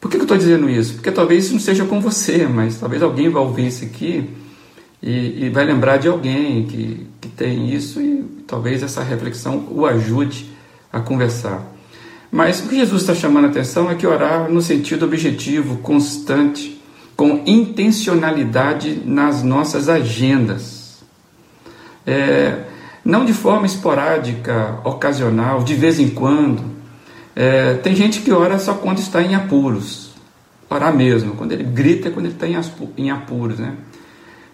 Por 0.00 0.10
que, 0.10 0.16
que 0.16 0.22
eu 0.22 0.24
estou 0.24 0.36
dizendo 0.36 0.68
isso? 0.68 0.94
Porque 0.94 1.12
talvez 1.12 1.44
isso 1.44 1.52
não 1.52 1.60
seja 1.60 1.84
com 1.84 2.00
você, 2.00 2.48
mas 2.48 2.80
talvez 2.80 3.00
alguém 3.00 3.28
vai 3.28 3.40
ouvir 3.40 3.68
isso 3.68 3.84
aqui 3.84 4.28
e, 5.00 5.44
e 5.44 5.50
vai 5.50 5.64
lembrar 5.64 5.98
de 5.98 6.08
alguém 6.08 6.66
que, 6.66 7.06
que 7.20 7.28
tem 7.28 7.72
isso 7.72 8.00
e 8.00 8.24
talvez 8.44 8.82
essa 8.82 9.00
reflexão 9.04 9.68
o 9.70 9.86
ajude 9.86 10.50
a 10.92 10.98
conversar. 10.98 11.64
Mas 12.28 12.58
o 12.58 12.68
que 12.68 12.74
Jesus 12.74 13.02
está 13.02 13.14
chamando 13.14 13.44
a 13.44 13.50
atenção 13.50 13.88
é 13.88 13.94
que 13.94 14.04
orar 14.04 14.50
no 14.50 14.60
sentido 14.60 15.04
objetivo, 15.04 15.76
constante, 15.76 16.82
com 17.14 17.44
intencionalidade 17.46 19.00
nas 19.04 19.44
nossas 19.44 19.88
agendas. 19.88 21.04
É, 22.04 22.64
não 23.08 23.24
de 23.24 23.32
forma 23.32 23.64
esporádica, 23.64 24.80
ocasional, 24.84 25.62
de 25.62 25.74
vez 25.74 25.98
em 25.98 26.10
quando. 26.10 26.62
É, 27.34 27.72
tem 27.76 27.96
gente 27.96 28.20
que 28.20 28.30
ora 28.30 28.58
só 28.58 28.74
quando 28.74 28.98
está 28.98 29.22
em 29.22 29.34
apuros, 29.34 30.10
orar 30.68 30.94
mesmo, 30.94 31.34
quando 31.34 31.52
ele 31.52 31.64
grita 31.64 32.08
é 32.08 32.10
quando 32.10 32.26
ele 32.26 32.34
está 32.34 32.46
em 32.98 33.10
apuros. 33.10 33.58
Né? 33.58 33.76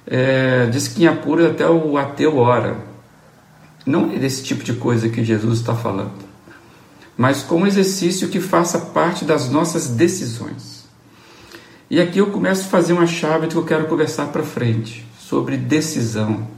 É, 0.07 0.67
diz 0.67 0.87
que 0.87 1.03
em 1.03 1.09
apuros 1.09 1.47
até 1.47 1.69
o 1.69 1.99
ateu 1.99 2.37
ora. 2.37 2.77
Não 3.85 4.13
é 4.13 4.19
desse 4.19 4.45
tipo 4.45 4.63
de 4.63 4.75
coisa 4.75 5.09
que 5.09 5.25
Jesus 5.25 5.59
está 5.59 5.75
falando, 5.75 6.13
mas 7.19 7.43
com 7.43 7.57
um 7.57 7.67
exercício 7.67 8.29
que 8.29 8.39
faça 8.39 8.79
parte 8.79 9.25
das 9.25 9.51
nossas 9.51 9.89
decisões. 9.89 10.85
E 11.91 12.01
aqui 12.01 12.19
eu 12.19 12.29
começo 12.29 12.63
a 12.63 12.71
fazer 12.71 12.93
uma 12.93 13.07
chave 13.07 13.49
que 13.49 13.57
eu 13.57 13.65
quero 13.65 13.87
conversar 13.89 14.29
para 14.29 14.45
frente, 14.45 15.05
sobre 15.19 15.57
decisão. 15.57 16.54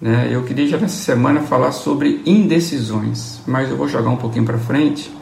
Né? 0.00 0.28
Eu 0.30 0.42
queria 0.44 0.66
já 0.66 0.78
nessa 0.78 0.96
semana 0.96 1.42
falar 1.42 1.72
sobre 1.72 2.22
indecisões, 2.24 3.40
mas 3.46 3.68
eu 3.68 3.76
vou 3.76 3.86
jogar 3.86 4.10
um 4.10 4.16
pouquinho 4.16 4.44
para 4.44 4.58
frente 4.58 5.12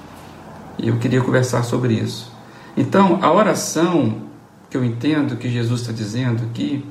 e 0.79 0.89
eu 0.89 0.97
queria 0.99 1.21
conversar 1.21 1.65
sobre 1.65 1.95
isso. 1.95 2.33
Então, 2.77 3.19
a 3.21 3.33
oração 3.33 4.23
que 4.71 4.77
eu 4.77 4.85
entendo 4.85 5.37
que 5.37 5.49
Jesus 5.49 5.81
está 5.81 5.93
dizendo 5.93 6.45
aqui, 6.45 6.85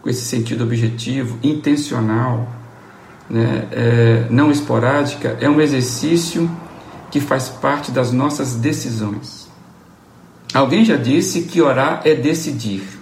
com 0.00 0.10
esse 0.10 0.22
sentido 0.22 0.64
objetivo, 0.64 1.38
intencional, 1.42 2.48
né, 3.30 3.68
é, 3.70 4.26
não 4.28 4.50
esporádica, 4.50 5.36
é 5.40 5.48
um 5.48 5.60
exercício 5.60 6.50
que 7.10 7.20
faz 7.20 7.48
parte 7.48 7.92
das 7.92 8.10
nossas 8.10 8.56
decisões. 8.56 9.48
Alguém 10.52 10.84
já 10.84 10.96
disse 10.96 11.42
que 11.42 11.62
orar 11.62 12.02
é 12.04 12.14
decidir 12.14 13.01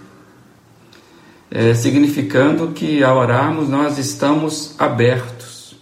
é, 1.51 1.75
significando 1.75 2.69
que 2.69 3.03
ao 3.03 3.19
orarmos 3.19 3.69
nós 3.69 3.99
estamos 3.99 4.75
abertos 4.79 5.75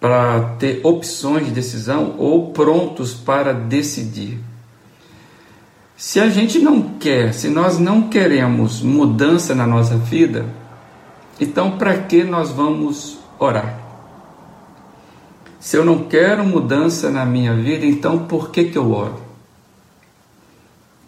para 0.00 0.40
ter 0.58 0.80
opções 0.84 1.46
de 1.46 1.52
decisão 1.52 2.16
ou 2.18 2.52
prontos 2.52 3.14
para 3.14 3.52
decidir. 3.52 4.38
Se 5.96 6.20
a 6.20 6.28
gente 6.28 6.58
não 6.58 6.82
quer, 6.98 7.32
se 7.32 7.48
nós 7.48 7.78
não 7.78 8.08
queremos 8.08 8.82
mudança 8.82 9.54
na 9.54 9.66
nossa 9.66 9.96
vida, 9.96 10.44
então 11.40 11.78
para 11.78 11.96
que 11.98 12.22
nós 12.22 12.50
vamos 12.50 13.18
orar? 13.38 13.80
Se 15.58 15.76
eu 15.76 15.84
não 15.84 16.04
quero 16.04 16.44
mudança 16.44 17.10
na 17.10 17.24
minha 17.24 17.54
vida, 17.54 17.86
então 17.86 18.26
por 18.26 18.50
que, 18.50 18.64
que 18.64 18.76
eu 18.76 18.92
oro? 18.92 19.20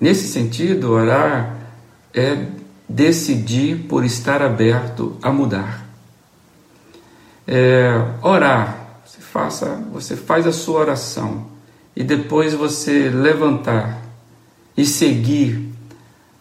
Nesse 0.00 0.26
sentido, 0.28 0.90
orar 0.92 1.57
é 2.18 2.48
decidir 2.88 3.86
por 3.86 4.04
estar 4.04 4.42
aberto 4.42 5.16
a 5.22 5.30
mudar. 5.30 5.86
É, 7.46 7.92
orar, 8.22 9.00
você, 9.04 9.20
faça, 9.20 9.66
você 9.92 10.16
faz 10.16 10.46
a 10.46 10.52
sua 10.52 10.80
oração 10.80 11.46
e 11.94 12.02
depois 12.02 12.54
você 12.54 13.08
levantar 13.08 14.02
e 14.76 14.84
seguir, 14.84 15.72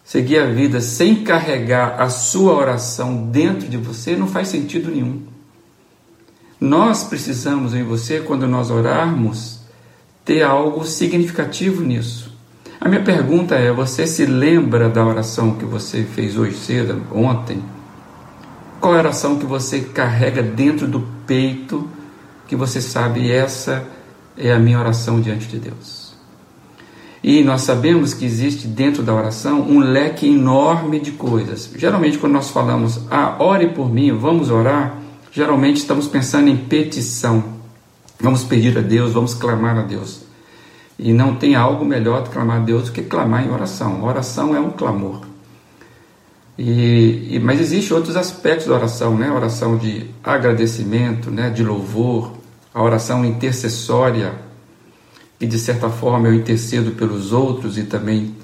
seguir 0.04 0.38
a 0.38 0.46
vida 0.46 0.80
sem 0.80 1.22
carregar 1.22 2.00
a 2.00 2.08
sua 2.08 2.54
oração 2.54 3.26
dentro 3.30 3.68
de 3.68 3.76
você 3.76 4.16
não 4.16 4.26
faz 4.26 4.48
sentido 4.48 4.90
nenhum. 4.90 5.22
Nós 6.60 7.04
precisamos 7.04 7.72
em 7.72 7.84
você, 7.84 8.20
quando 8.20 8.48
nós 8.48 8.68
orarmos, 8.68 9.60
ter 10.24 10.42
algo 10.42 10.84
significativo 10.84 11.82
nisso. 11.82 12.27
A 12.80 12.88
minha 12.88 13.02
pergunta 13.02 13.56
é: 13.56 13.72
você 13.72 14.06
se 14.06 14.24
lembra 14.24 14.88
da 14.88 15.04
oração 15.04 15.54
que 15.54 15.64
você 15.64 16.04
fez 16.04 16.36
hoje 16.36 16.56
cedo, 16.56 17.02
ontem? 17.12 17.62
Qual 18.80 18.94
é 18.94 18.98
a 18.98 19.00
oração 19.00 19.38
que 19.38 19.46
você 19.46 19.80
carrega 19.80 20.42
dentro 20.42 20.86
do 20.86 21.00
peito, 21.26 21.88
que 22.46 22.54
você 22.54 22.80
sabe 22.80 23.30
essa 23.30 23.84
é 24.36 24.52
a 24.52 24.58
minha 24.58 24.78
oração 24.78 25.20
diante 25.20 25.48
de 25.48 25.58
Deus? 25.58 26.14
E 27.22 27.42
nós 27.42 27.62
sabemos 27.62 28.14
que 28.14 28.24
existe 28.24 28.68
dentro 28.68 29.02
da 29.02 29.12
oração 29.12 29.62
um 29.62 29.80
leque 29.80 30.28
enorme 30.28 31.00
de 31.00 31.10
coisas. 31.10 31.68
Geralmente, 31.74 32.16
quando 32.16 32.34
nós 32.34 32.50
falamos, 32.50 33.00
ah, 33.10 33.34
ore 33.40 33.70
por 33.70 33.92
mim, 33.92 34.12
vamos 34.12 34.50
orar, 34.50 34.96
geralmente 35.32 35.78
estamos 35.78 36.06
pensando 36.06 36.48
em 36.48 36.56
petição. 36.56 37.42
Vamos 38.20 38.44
pedir 38.44 38.78
a 38.78 38.80
Deus, 38.80 39.12
vamos 39.12 39.34
clamar 39.34 39.76
a 39.76 39.82
Deus. 39.82 40.27
E 40.98 41.12
não 41.12 41.36
tem 41.36 41.54
algo 41.54 41.84
melhor 41.84 42.24
de 42.24 42.30
clamar 42.30 42.56
a 42.56 42.64
Deus 42.64 42.84
do 42.84 42.92
que 42.92 43.02
clamar 43.02 43.46
em 43.46 43.50
oração. 43.50 44.02
Oração 44.04 44.54
é 44.56 44.60
um 44.60 44.70
clamor. 44.70 45.28
E, 46.58 47.36
e, 47.36 47.38
mas 47.38 47.60
existem 47.60 47.96
outros 47.96 48.16
aspectos 48.16 48.66
da 48.66 48.74
oração, 48.74 49.16
né? 49.16 49.28
A 49.28 49.34
oração 49.34 49.76
de 49.76 50.10
agradecimento, 50.24 51.30
né? 51.30 51.50
de 51.50 51.62
louvor, 51.62 52.32
a 52.74 52.82
oração 52.82 53.24
intercessória, 53.24 54.34
que 55.38 55.46
de 55.46 55.58
certa 55.58 55.88
forma 55.88 56.26
eu 56.26 56.34
intercedo 56.34 56.90
pelos 56.92 57.32
outros 57.32 57.78
e 57.78 57.84
também 57.84 58.34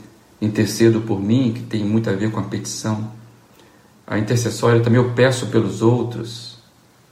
intercedo 0.40 1.00
por 1.00 1.20
mim, 1.20 1.52
que 1.54 1.62
tem 1.62 1.84
muito 1.84 2.08
a 2.08 2.12
ver 2.12 2.30
com 2.30 2.38
a 2.38 2.44
petição. 2.44 3.10
A 4.06 4.16
intercessória 4.16 4.80
também 4.80 5.00
eu 5.00 5.10
peço 5.10 5.46
pelos 5.46 5.82
outros, 5.82 6.58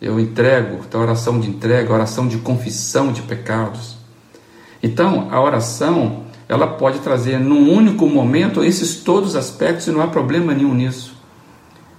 eu 0.01 0.21
entrego, 0.21 0.85
então 0.87 1.01
a 1.01 1.05
oração 1.05 1.41
de 1.41 1.49
entrega, 1.49 1.91
a 1.91 1.95
oração 1.95 2.29
de 2.29 2.39
confissão 2.39 3.13
de 3.13 3.23
pecados. 3.23 3.97
Então, 4.83 5.29
a 5.31 5.41
oração, 5.41 6.25
ela 6.49 6.67
pode 6.67 6.99
trazer 6.99 7.39
num 7.39 7.73
único 7.73 8.07
momento 8.07 8.65
esses 8.65 8.97
todos 8.97 9.31
os 9.31 9.37
aspectos 9.37 9.87
e 9.87 9.93
não 9.93 10.01
há 10.01 10.09
problema 10.09 10.53
nenhum 10.53 10.75
nisso. 10.75 11.15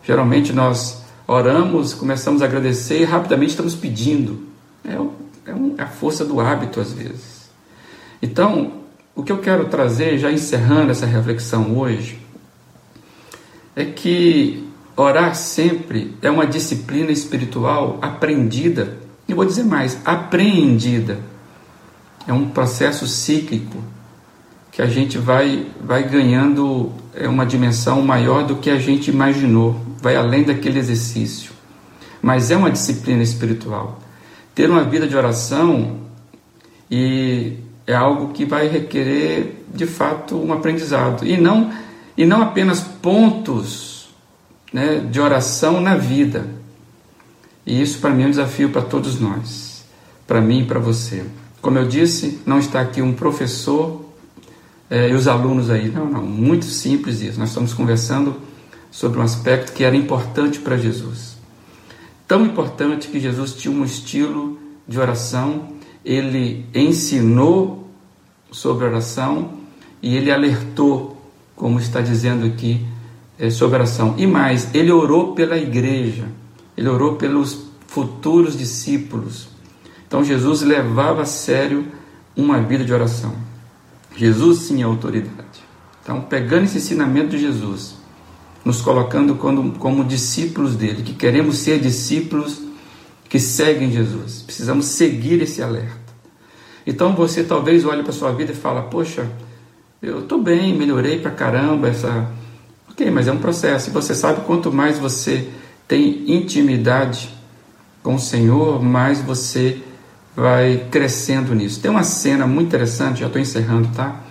Geralmente 0.03 0.51
nós 0.51 1.01
oramos, 1.25 1.93
começamos 1.93 2.41
a 2.41 2.45
agradecer 2.45 3.01
e 3.01 3.05
rapidamente 3.05 3.51
estamos 3.51 3.73
pedindo. 3.73 4.47
É, 4.83 4.95
é, 5.49 5.55
é 5.77 5.83
a 5.83 5.87
força 5.87 6.25
do 6.25 6.41
hábito 6.41 6.81
às 6.81 6.91
vezes. 6.91 7.49
Então, 8.21 8.83
o 9.15 9.23
que 9.23 9.31
eu 9.31 9.37
quero 9.37 9.65
trazer, 9.65 10.17
já 10.17 10.29
encerrando 10.29 10.91
essa 10.91 11.05
reflexão 11.05 11.77
hoje, 11.77 12.19
é 13.75 13.85
que 13.85 14.67
orar 14.95 15.35
sempre 15.35 16.15
é 16.21 16.29
uma 16.29 16.45
disciplina 16.45 17.11
espiritual 17.11 17.97
aprendida, 18.01 18.97
e 19.27 19.33
vou 19.33 19.45
dizer 19.45 19.63
mais, 19.63 19.97
apreendida 20.05 21.19
é 22.27 22.33
um 22.33 22.49
processo 22.49 23.07
cíclico 23.07 23.77
que 24.71 24.81
a 24.81 24.87
gente 24.87 25.17
vai, 25.17 25.67
vai 25.81 26.03
ganhando 26.03 26.91
é, 27.13 27.27
uma 27.27 27.45
dimensão 27.45 28.01
maior 28.01 28.43
do 28.43 28.55
que 28.55 28.69
a 28.69 28.77
gente 28.77 29.11
imaginou, 29.11 29.79
vai 30.01 30.15
além 30.15 30.43
daquele 30.43 30.79
exercício. 30.79 31.51
Mas 32.21 32.49
é 32.49 32.57
uma 32.57 32.71
disciplina 32.71 33.21
espiritual. 33.21 33.99
Ter 34.55 34.69
uma 34.69 34.83
vida 34.83 35.07
de 35.07 35.15
oração 35.15 35.99
e 36.89 37.57
é 37.85 37.93
algo 37.93 38.33
que 38.33 38.45
vai 38.45 38.67
requerer 38.67 39.63
de 39.73 39.85
fato 39.85 40.35
um 40.35 40.53
aprendizado 40.53 41.25
e 41.25 41.37
não 41.37 41.71
e 42.15 42.25
não 42.25 42.41
apenas 42.41 42.79
pontos 42.79 44.09
né, 44.71 45.07
de 45.11 45.19
oração 45.19 45.81
na 45.81 45.95
vida. 45.95 46.47
E 47.65 47.81
isso 47.81 47.99
para 47.99 48.11
mim 48.11 48.23
é 48.23 48.27
um 48.27 48.31
desafio 48.31 48.69
para 48.69 48.81
todos 48.81 49.19
nós, 49.19 49.83
para 50.27 50.41
mim 50.41 50.61
e 50.61 50.65
para 50.65 50.79
você. 50.79 51.25
Como 51.63 51.77
eu 51.77 51.87
disse, 51.87 52.41
não 52.45 52.59
está 52.59 52.81
aqui 52.81 53.01
um 53.01 53.13
professor 53.13 54.03
é, 54.89 55.09
e 55.09 55.13
os 55.13 55.29
alunos 55.29 55.69
aí. 55.69 55.87
Não, 55.87 56.05
não, 56.05 56.21
muito 56.21 56.65
simples 56.65 57.21
isso. 57.21 57.39
Nós 57.39 57.49
estamos 57.49 57.73
conversando 57.73 58.35
sobre 58.91 59.17
um 59.17 59.21
aspecto 59.21 59.71
que 59.71 59.81
era 59.81 59.95
importante 59.95 60.59
para 60.59 60.75
Jesus. 60.75 61.37
Tão 62.27 62.45
importante 62.45 63.07
que 63.07 63.17
Jesus 63.17 63.53
tinha 63.53 63.73
um 63.73 63.85
estilo 63.85 64.59
de 64.85 64.99
oração, 64.99 65.69
ele 66.03 66.65
ensinou 66.75 67.87
sobre 68.51 68.83
oração 68.83 69.53
e 70.01 70.17
ele 70.17 70.33
alertou, 70.33 71.17
como 71.55 71.79
está 71.79 72.01
dizendo 72.01 72.45
aqui, 72.45 72.85
é, 73.39 73.49
sobre 73.49 73.77
oração. 73.77 74.15
E 74.17 74.27
mais, 74.27 74.67
ele 74.75 74.91
orou 74.91 75.33
pela 75.33 75.57
igreja, 75.57 76.25
ele 76.75 76.89
orou 76.89 77.15
pelos 77.15 77.67
futuros 77.87 78.57
discípulos. 78.57 79.52
Então 80.13 80.23
Jesus 80.23 80.61
levava 80.61 81.23
a 81.23 81.25
sério 81.25 81.87
uma 82.37 82.61
vida 82.61 82.85
de 82.85 82.93
oração. 82.93 83.33
Jesus 84.15 84.59
sim 84.59 84.79
é 84.79 84.85
autoridade. 84.85 85.63
Então, 86.03 86.21
pegando 86.21 86.65
esse 86.65 86.77
ensinamento 86.77 87.29
de 87.29 87.39
Jesus, 87.39 87.95
nos 88.63 88.79
colocando 88.79 89.33
como, 89.33 89.71
como 89.71 90.05
discípulos 90.05 90.75
dele, 90.75 91.01
que 91.01 91.15
queremos 91.15 91.57
ser 91.57 91.79
discípulos 91.79 92.61
que 93.27 93.39
seguem 93.39 93.89
Jesus. 93.89 94.43
Precisamos 94.43 94.85
seguir 94.85 95.41
esse 95.41 95.63
alerta. 95.63 96.13
Então 96.85 97.15
você 97.15 97.43
talvez 97.43 97.83
olhe 97.83 98.03
para 98.03 98.13
sua 98.13 98.31
vida 98.33 98.51
e 98.51 98.55
fala: 98.55 98.83
"Poxa, 98.83 99.27
eu 99.99 100.19
estou 100.19 100.39
bem, 100.39 100.77
melhorei 100.77 101.21
para 101.21 101.31
caramba 101.31 101.87
essa 101.87 102.31
OK, 102.87 103.09
mas 103.09 103.27
é 103.27 103.31
um 103.31 103.39
processo. 103.39 103.89
E 103.89 103.91
você 103.91 104.13
sabe 104.13 104.41
quanto 104.45 104.71
mais 104.71 104.99
você 104.99 105.49
tem 105.87 106.31
intimidade 106.31 107.33
com 108.03 108.13
o 108.13 108.19
Senhor, 108.19 108.79
mais 108.79 109.19
você 109.19 109.81
vai 110.35 110.87
crescendo 110.89 111.53
nisso. 111.53 111.79
Tem 111.79 111.89
uma 111.89 112.03
cena 112.03 112.47
muito 112.47 112.67
interessante, 112.67 113.19
já 113.19 113.27
estou 113.27 113.41
encerrando, 113.41 113.89
tá? 113.95 114.21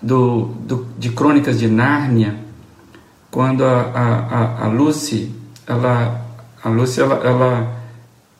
Do, 0.00 0.46
do, 0.60 0.86
de 0.98 1.10
Crônicas 1.10 1.58
de 1.58 1.68
Nárnia, 1.68 2.36
quando 3.30 3.64
a, 3.64 3.80
a, 3.80 4.64
a 4.64 4.66
Lucy, 4.68 5.32
ela, 5.66 6.26
a 6.62 6.68
Lucy, 6.68 7.00
ela, 7.00 7.14
ela, 7.24 7.76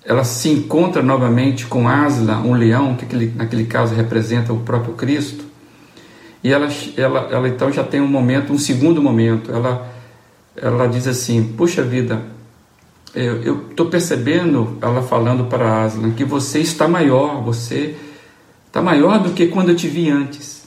ela 0.05 0.25
se 0.25 0.49
encontra 0.51 1.03
novamente 1.03 1.67
com 1.67 1.89
Asla, 1.89 2.39
um 2.39 2.55
leão, 2.55 2.97
que 2.97 3.05
aquele, 3.05 3.33
naquele 3.37 3.65
caso 3.65 3.95
representa 3.95 4.53
o 4.53 4.61
próprio 4.61 4.95
Cristo, 4.95 5.45
e 6.43 6.53
ela, 6.53 6.69
ela, 6.97 7.29
ela 7.31 7.49
então 7.49 7.71
já 7.71 7.85
tem 7.85 8.01
um 8.01 8.09
momento, 8.09 8.53
um 8.53 8.59
segundo 8.59 9.01
momento, 9.01 9.53
ela, 9.53 9.89
ela 10.57 10.89
diz 10.89 11.07
assim, 11.07 11.55
puxa 11.57 11.83
vida, 11.83 12.21
eu 13.15 13.69
estou 13.71 13.87
percebendo, 13.87 14.79
ela 14.81 15.03
falando 15.03 15.45
para 15.45 15.85
Aslan, 15.85 16.13
que 16.13 16.25
você 16.25 16.61
está 16.61 16.89
maior, 16.89 17.43
você 17.43 17.95
está 18.67 18.81
maior 18.81 19.23
do 19.23 19.33
que 19.33 19.49
quando 19.49 19.69
eu 19.69 19.77
te 19.77 19.87
vi 19.87 20.09
antes. 20.09 20.63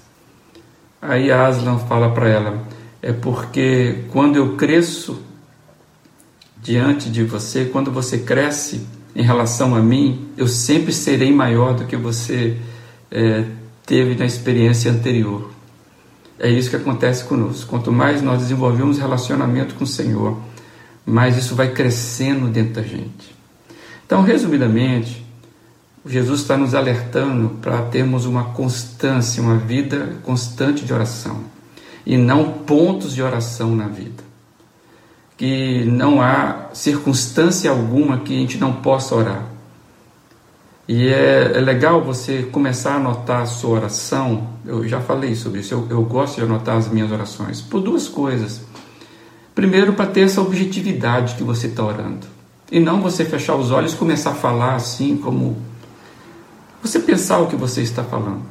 Aí 1.02 1.32
Aslan 1.32 1.80
fala 1.80 2.10
para 2.12 2.30
ela, 2.30 2.64
é 3.02 3.12
porque 3.12 4.04
quando 4.12 4.36
eu 4.36 4.56
cresço 4.56 5.22
diante 6.62 7.10
de 7.10 7.24
você, 7.24 7.66
quando 7.66 7.92
você 7.92 8.20
cresce 8.20 8.88
em 9.16 9.22
relação 9.22 9.76
a 9.76 9.80
mim, 9.80 10.28
eu 10.38 10.48
sempre 10.48 10.92
serei 10.92 11.32
maior 11.32 11.74
do 11.74 11.86
que 11.86 11.96
você 11.96 12.58
é, 13.12 13.46
teve 13.86 14.16
na 14.16 14.26
experiência 14.26 14.92
anterior. 14.92 15.52
É 16.38 16.50
isso 16.50 16.70
que 16.70 16.76
acontece 16.76 17.24
conosco. 17.24 17.70
Quanto 17.70 17.92
mais 17.92 18.22
nós 18.22 18.40
desenvolvemos 18.40 18.98
relacionamento 18.98 19.76
com 19.76 19.84
o 19.84 19.88
Senhor, 19.88 20.38
mas 21.06 21.38
isso 21.38 21.56
vai 21.56 21.72
crescendo 21.72 22.48
dentro 22.48 22.74
da 22.74 22.82
gente. 22.82 23.36
Então, 24.06 24.22
resumidamente, 24.24 25.26
Jesus 26.06 26.42
está 26.42 26.56
nos 26.56 26.76
alertando 26.76 27.50
para 27.62 27.82
termos 27.84 28.26
uma 28.26 28.46
constância, 28.46 29.42
uma 29.42 29.58
vida 29.58 30.18
constante 30.24 30.86
de 30.86 30.94
oração 30.94 31.44
e 32.06 32.18
não 32.18 32.52
pontos 32.52 33.16
de 33.16 33.24
oração 33.24 33.76
na 33.76 33.88
vida. 33.88 34.24
Que 35.38 35.84
não 35.86 36.22
há 36.22 36.70
circunstância 36.74 37.70
alguma 37.70 38.20
que 38.20 38.34
a 38.34 38.40
gente 38.40 38.58
não 38.58 38.74
possa 38.74 39.16
orar. 39.16 39.44
E 40.88 41.08
é, 41.08 41.54
é 41.56 41.60
legal 41.60 42.04
você 42.04 42.44
começar 42.44 42.94
a 42.94 42.98
anotar 42.98 43.42
a 43.42 43.46
sua 43.48 43.72
oração. 43.72 44.50
Eu 44.64 44.88
já 44.88 45.02
falei 45.02 45.36
sobre 45.36 45.62
isso. 45.62 45.74
Eu, 45.74 45.88
eu 45.90 46.04
gosto 46.04 46.36
de 46.36 46.44
anotar 46.44 46.78
as 46.78 46.88
minhas 46.88 47.12
orações 47.12 47.60
por 47.60 47.82
duas 47.82 48.08
coisas. 48.08 48.62
Primeiro, 49.56 49.94
para 49.94 50.06
ter 50.06 50.22
essa 50.22 50.42
objetividade 50.42 51.36
que 51.36 51.44
você 51.44 51.68
está 51.68 51.84
orando. 51.84 52.28
E 52.70 52.78
não 52.78 53.02
você 53.02 53.24
fechar 53.24 53.56
os 53.56 53.72
olhos 53.72 53.94
e 53.94 53.96
começar 53.96 54.32
a 54.32 54.36
falar 54.36 54.76
assim, 54.76 55.16
como. 55.16 55.56
Você 56.82 57.00
pensar 57.00 57.40
o 57.40 57.48
que 57.48 57.56
você 57.56 57.82
está 57.82 58.04
falando. 58.04 58.42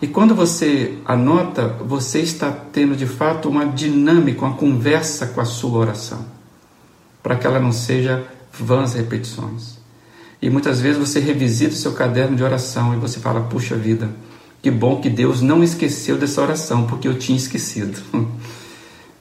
E 0.00 0.06
quando 0.06 0.34
você 0.34 0.96
anota, 1.04 1.68
você 1.84 2.20
está 2.20 2.50
tendo 2.50 2.96
de 2.96 3.04
fato 3.04 3.48
uma 3.48 3.66
dinâmica, 3.66 4.46
uma 4.46 4.56
conversa 4.56 5.26
com 5.26 5.40
a 5.40 5.44
sua 5.44 5.78
oração, 5.78 6.24
para 7.22 7.36
que 7.36 7.46
ela 7.46 7.60
não 7.60 7.72
seja 7.72 8.24
vãs 8.52 8.94
repetições. 8.94 9.78
E 10.40 10.48
muitas 10.48 10.80
vezes 10.80 10.98
você 10.98 11.20
revisita 11.20 11.74
o 11.74 11.76
seu 11.76 11.92
caderno 11.92 12.36
de 12.36 12.42
oração 12.42 12.94
e 12.94 12.96
você 12.96 13.20
fala: 13.20 13.42
puxa 13.42 13.76
vida, 13.76 14.08
que 14.62 14.70
bom 14.70 15.00
que 15.00 15.10
Deus 15.10 15.42
não 15.42 15.62
esqueceu 15.62 16.16
dessa 16.16 16.40
oração, 16.40 16.86
porque 16.86 17.08
eu 17.08 17.18
tinha 17.18 17.36
esquecido. 17.36 17.98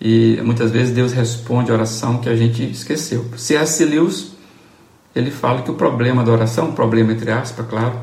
E 0.02 0.40
muitas 0.44 0.72
vezes 0.72 0.94
Deus 0.94 1.12
responde 1.12 1.72
a 1.72 1.74
oração 1.74 2.20
que 2.20 2.30
a 2.30 2.36
gente 2.36 2.64
esqueceu. 2.64 3.26
C.S. 3.36 3.84
Lewis, 3.84 4.32
ele 5.14 5.30
fala 5.30 5.62
que 5.62 5.70
o 5.70 5.74
problema 5.74 6.24
da 6.24 6.32
oração, 6.32 6.72
problema 6.72 7.12
entre 7.12 7.32
aspas, 7.32 7.68
claro, 7.68 7.96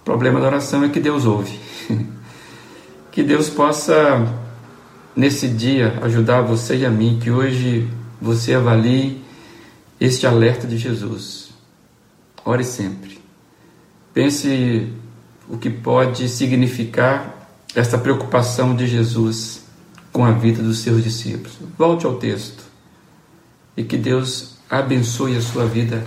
o 0.00 0.04
problema 0.04 0.40
da 0.40 0.46
oração 0.46 0.82
é 0.82 0.88
que 0.88 0.98
Deus 0.98 1.24
ouve. 1.24 1.58
que 3.12 3.22
Deus 3.22 3.48
possa, 3.48 4.26
nesse 5.14 5.46
dia, 5.48 5.98
ajudar 6.02 6.42
você 6.42 6.78
e 6.78 6.86
a 6.86 6.90
mim, 6.90 7.20
que 7.22 7.30
hoje 7.30 7.88
você 8.20 8.54
avalie 8.54 9.22
este 10.00 10.26
alerta 10.26 10.66
de 10.66 10.76
Jesus. 10.76 11.50
Ore 12.44 12.64
sempre. 12.64 13.22
Pense 14.12 14.92
o 15.48 15.56
que 15.56 15.70
pode 15.70 16.28
significar 16.28 17.48
esta 17.74 17.96
preocupação 17.96 18.74
de 18.74 18.86
Jesus 18.86 19.63
com 20.14 20.24
a 20.24 20.30
vida 20.30 20.62
dos 20.62 20.78
seus 20.78 21.02
discípulos. 21.02 21.58
Volte 21.76 22.06
ao 22.06 22.14
texto 22.14 22.62
e 23.76 23.82
que 23.82 23.96
Deus 23.96 24.54
abençoe 24.70 25.36
a 25.36 25.40
sua 25.40 25.66
vida 25.66 26.04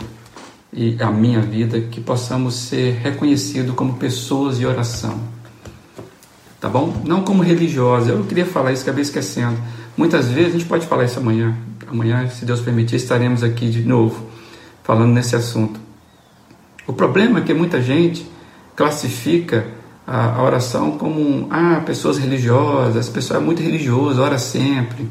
e 0.71 0.95
a 1.01 1.11
minha 1.11 1.41
vida, 1.41 1.81
que 1.81 1.99
possamos 1.99 2.55
ser 2.55 2.93
reconhecidos 2.93 3.75
como 3.75 3.95
pessoas 3.95 4.57
de 4.57 4.65
oração. 4.65 5.19
Tá 6.57 6.69
bom? 6.69 7.01
Não 7.05 7.21
como 7.21 7.43
religiosa. 7.43 8.11
Eu 8.11 8.23
queria 8.23 8.45
falar 8.45 8.71
isso, 8.71 8.83
acabei 8.83 9.01
esquecendo. 9.01 9.57
Muitas 9.97 10.27
vezes, 10.29 10.55
a 10.55 10.57
gente 10.57 10.65
pode 10.65 10.87
falar 10.87 11.03
isso 11.03 11.19
amanhã. 11.19 11.57
Amanhã, 11.85 12.29
se 12.29 12.45
Deus 12.45 12.61
permitir, 12.61 12.95
estaremos 12.95 13.43
aqui 13.43 13.69
de 13.69 13.83
novo 13.83 14.25
falando 14.83 15.11
nesse 15.11 15.35
assunto. 15.35 15.81
O 16.87 16.93
problema 16.93 17.39
é 17.39 17.41
que 17.41 17.53
muita 17.53 17.81
gente 17.81 18.25
classifica 18.73 19.67
a, 20.07 20.37
a 20.37 20.43
oração 20.43 20.97
como 20.97 21.47
ah, 21.51 21.81
pessoas 21.85 22.17
religiosas, 22.17 22.95
essa 22.95 23.11
pessoa 23.11 23.41
é 23.41 23.43
muito 23.43 23.61
religiosa, 23.61 24.21
ora 24.21 24.37
sempre. 24.37 25.05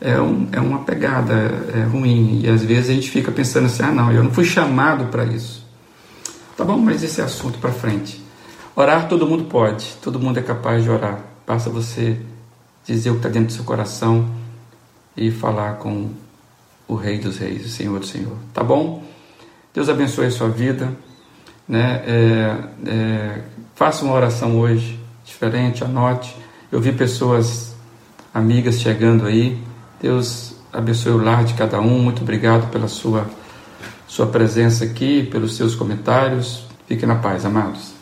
É, 0.00 0.18
um, 0.20 0.48
é 0.52 0.60
uma 0.60 0.78
pegada 0.78 1.34
é 1.74 1.82
ruim. 1.82 2.40
E 2.44 2.48
às 2.48 2.62
vezes 2.62 2.90
a 2.90 2.94
gente 2.94 3.10
fica 3.10 3.32
pensando 3.32 3.66
assim: 3.66 3.82
ah, 3.82 3.90
não, 3.90 4.12
eu 4.12 4.22
não 4.22 4.30
fui 4.30 4.44
chamado 4.44 5.06
para 5.06 5.24
isso. 5.24 5.66
Tá 6.56 6.64
bom, 6.64 6.78
mas 6.78 7.02
esse 7.02 7.20
é 7.20 7.24
assunto 7.24 7.58
para 7.58 7.72
frente. 7.72 8.22
Orar 8.76 9.08
todo 9.08 9.26
mundo 9.26 9.44
pode, 9.44 9.96
todo 10.00 10.20
mundo 10.20 10.38
é 10.38 10.42
capaz 10.42 10.84
de 10.84 10.90
orar. 10.90 11.20
Basta 11.46 11.68
você 11.68 12.16
dizer 12.86 13.10
o 13.10 13.14
que 13.14 13.18
está 13.18 13.28
dentro 13.28 13.48
do 13.48 13.52
seu 13.52 13.64
coração 13.64 14.30
e 15.16 15.30
falar 15.30 15.74
com 15.74 16.10
o 16.86 16.94
Rei 16.94 17.18
dos 17.18 17.38
Reis, 17.38 17.66
o 17.66 17.68
Senhor 17.68 17.98
do 17.98 18.06
Senhor. 18.06 18.36
Tá 18.54 18.62
bom? 18.62 19.02
Deus 19.74 19.88
abençoe 19.88 20.26
a 20.26 20.30
sua 20.30 20.48
vida. 20.48 20.92
Né? 21.68 22.02
É, 22.06 22.56
é, 22.86 23.42
Faça 23.80 24.04
uma 24.04 24.12
oração 24.12 24.58
hoje 24.58 25.00
diferente, 25.24 25.82
anote. 25.82 26.36
Eu 26.70 26.82
vi 26.82 26.92
pessoas 26.92 27.74
amigas 28.34 28.78
chegando 28.78 29.24
aí. 29.24 29.58
Deus 29.98 30.54
abençoe 30.70 31.12
o 31.12 31.16
lar 31.16 31.44
de 31.44 31.54
cada 31.54 31.80
um. 31.80 31.98
Muito 31.98 32.20
obrigado 32.20 32.70
pela 32.70 32.88
sua 32.88 33.26
sua 34.06 34.26
presença 34.26 34.84
aqui, 34.84 35.22
pelos 35.22 35.56
seus 35.56 35.74
comentários. 35.74 36.66
Fique 36.86 37.06
na 37.06 37.14
paz, 37.14 37.46
amados. 37.46 37.99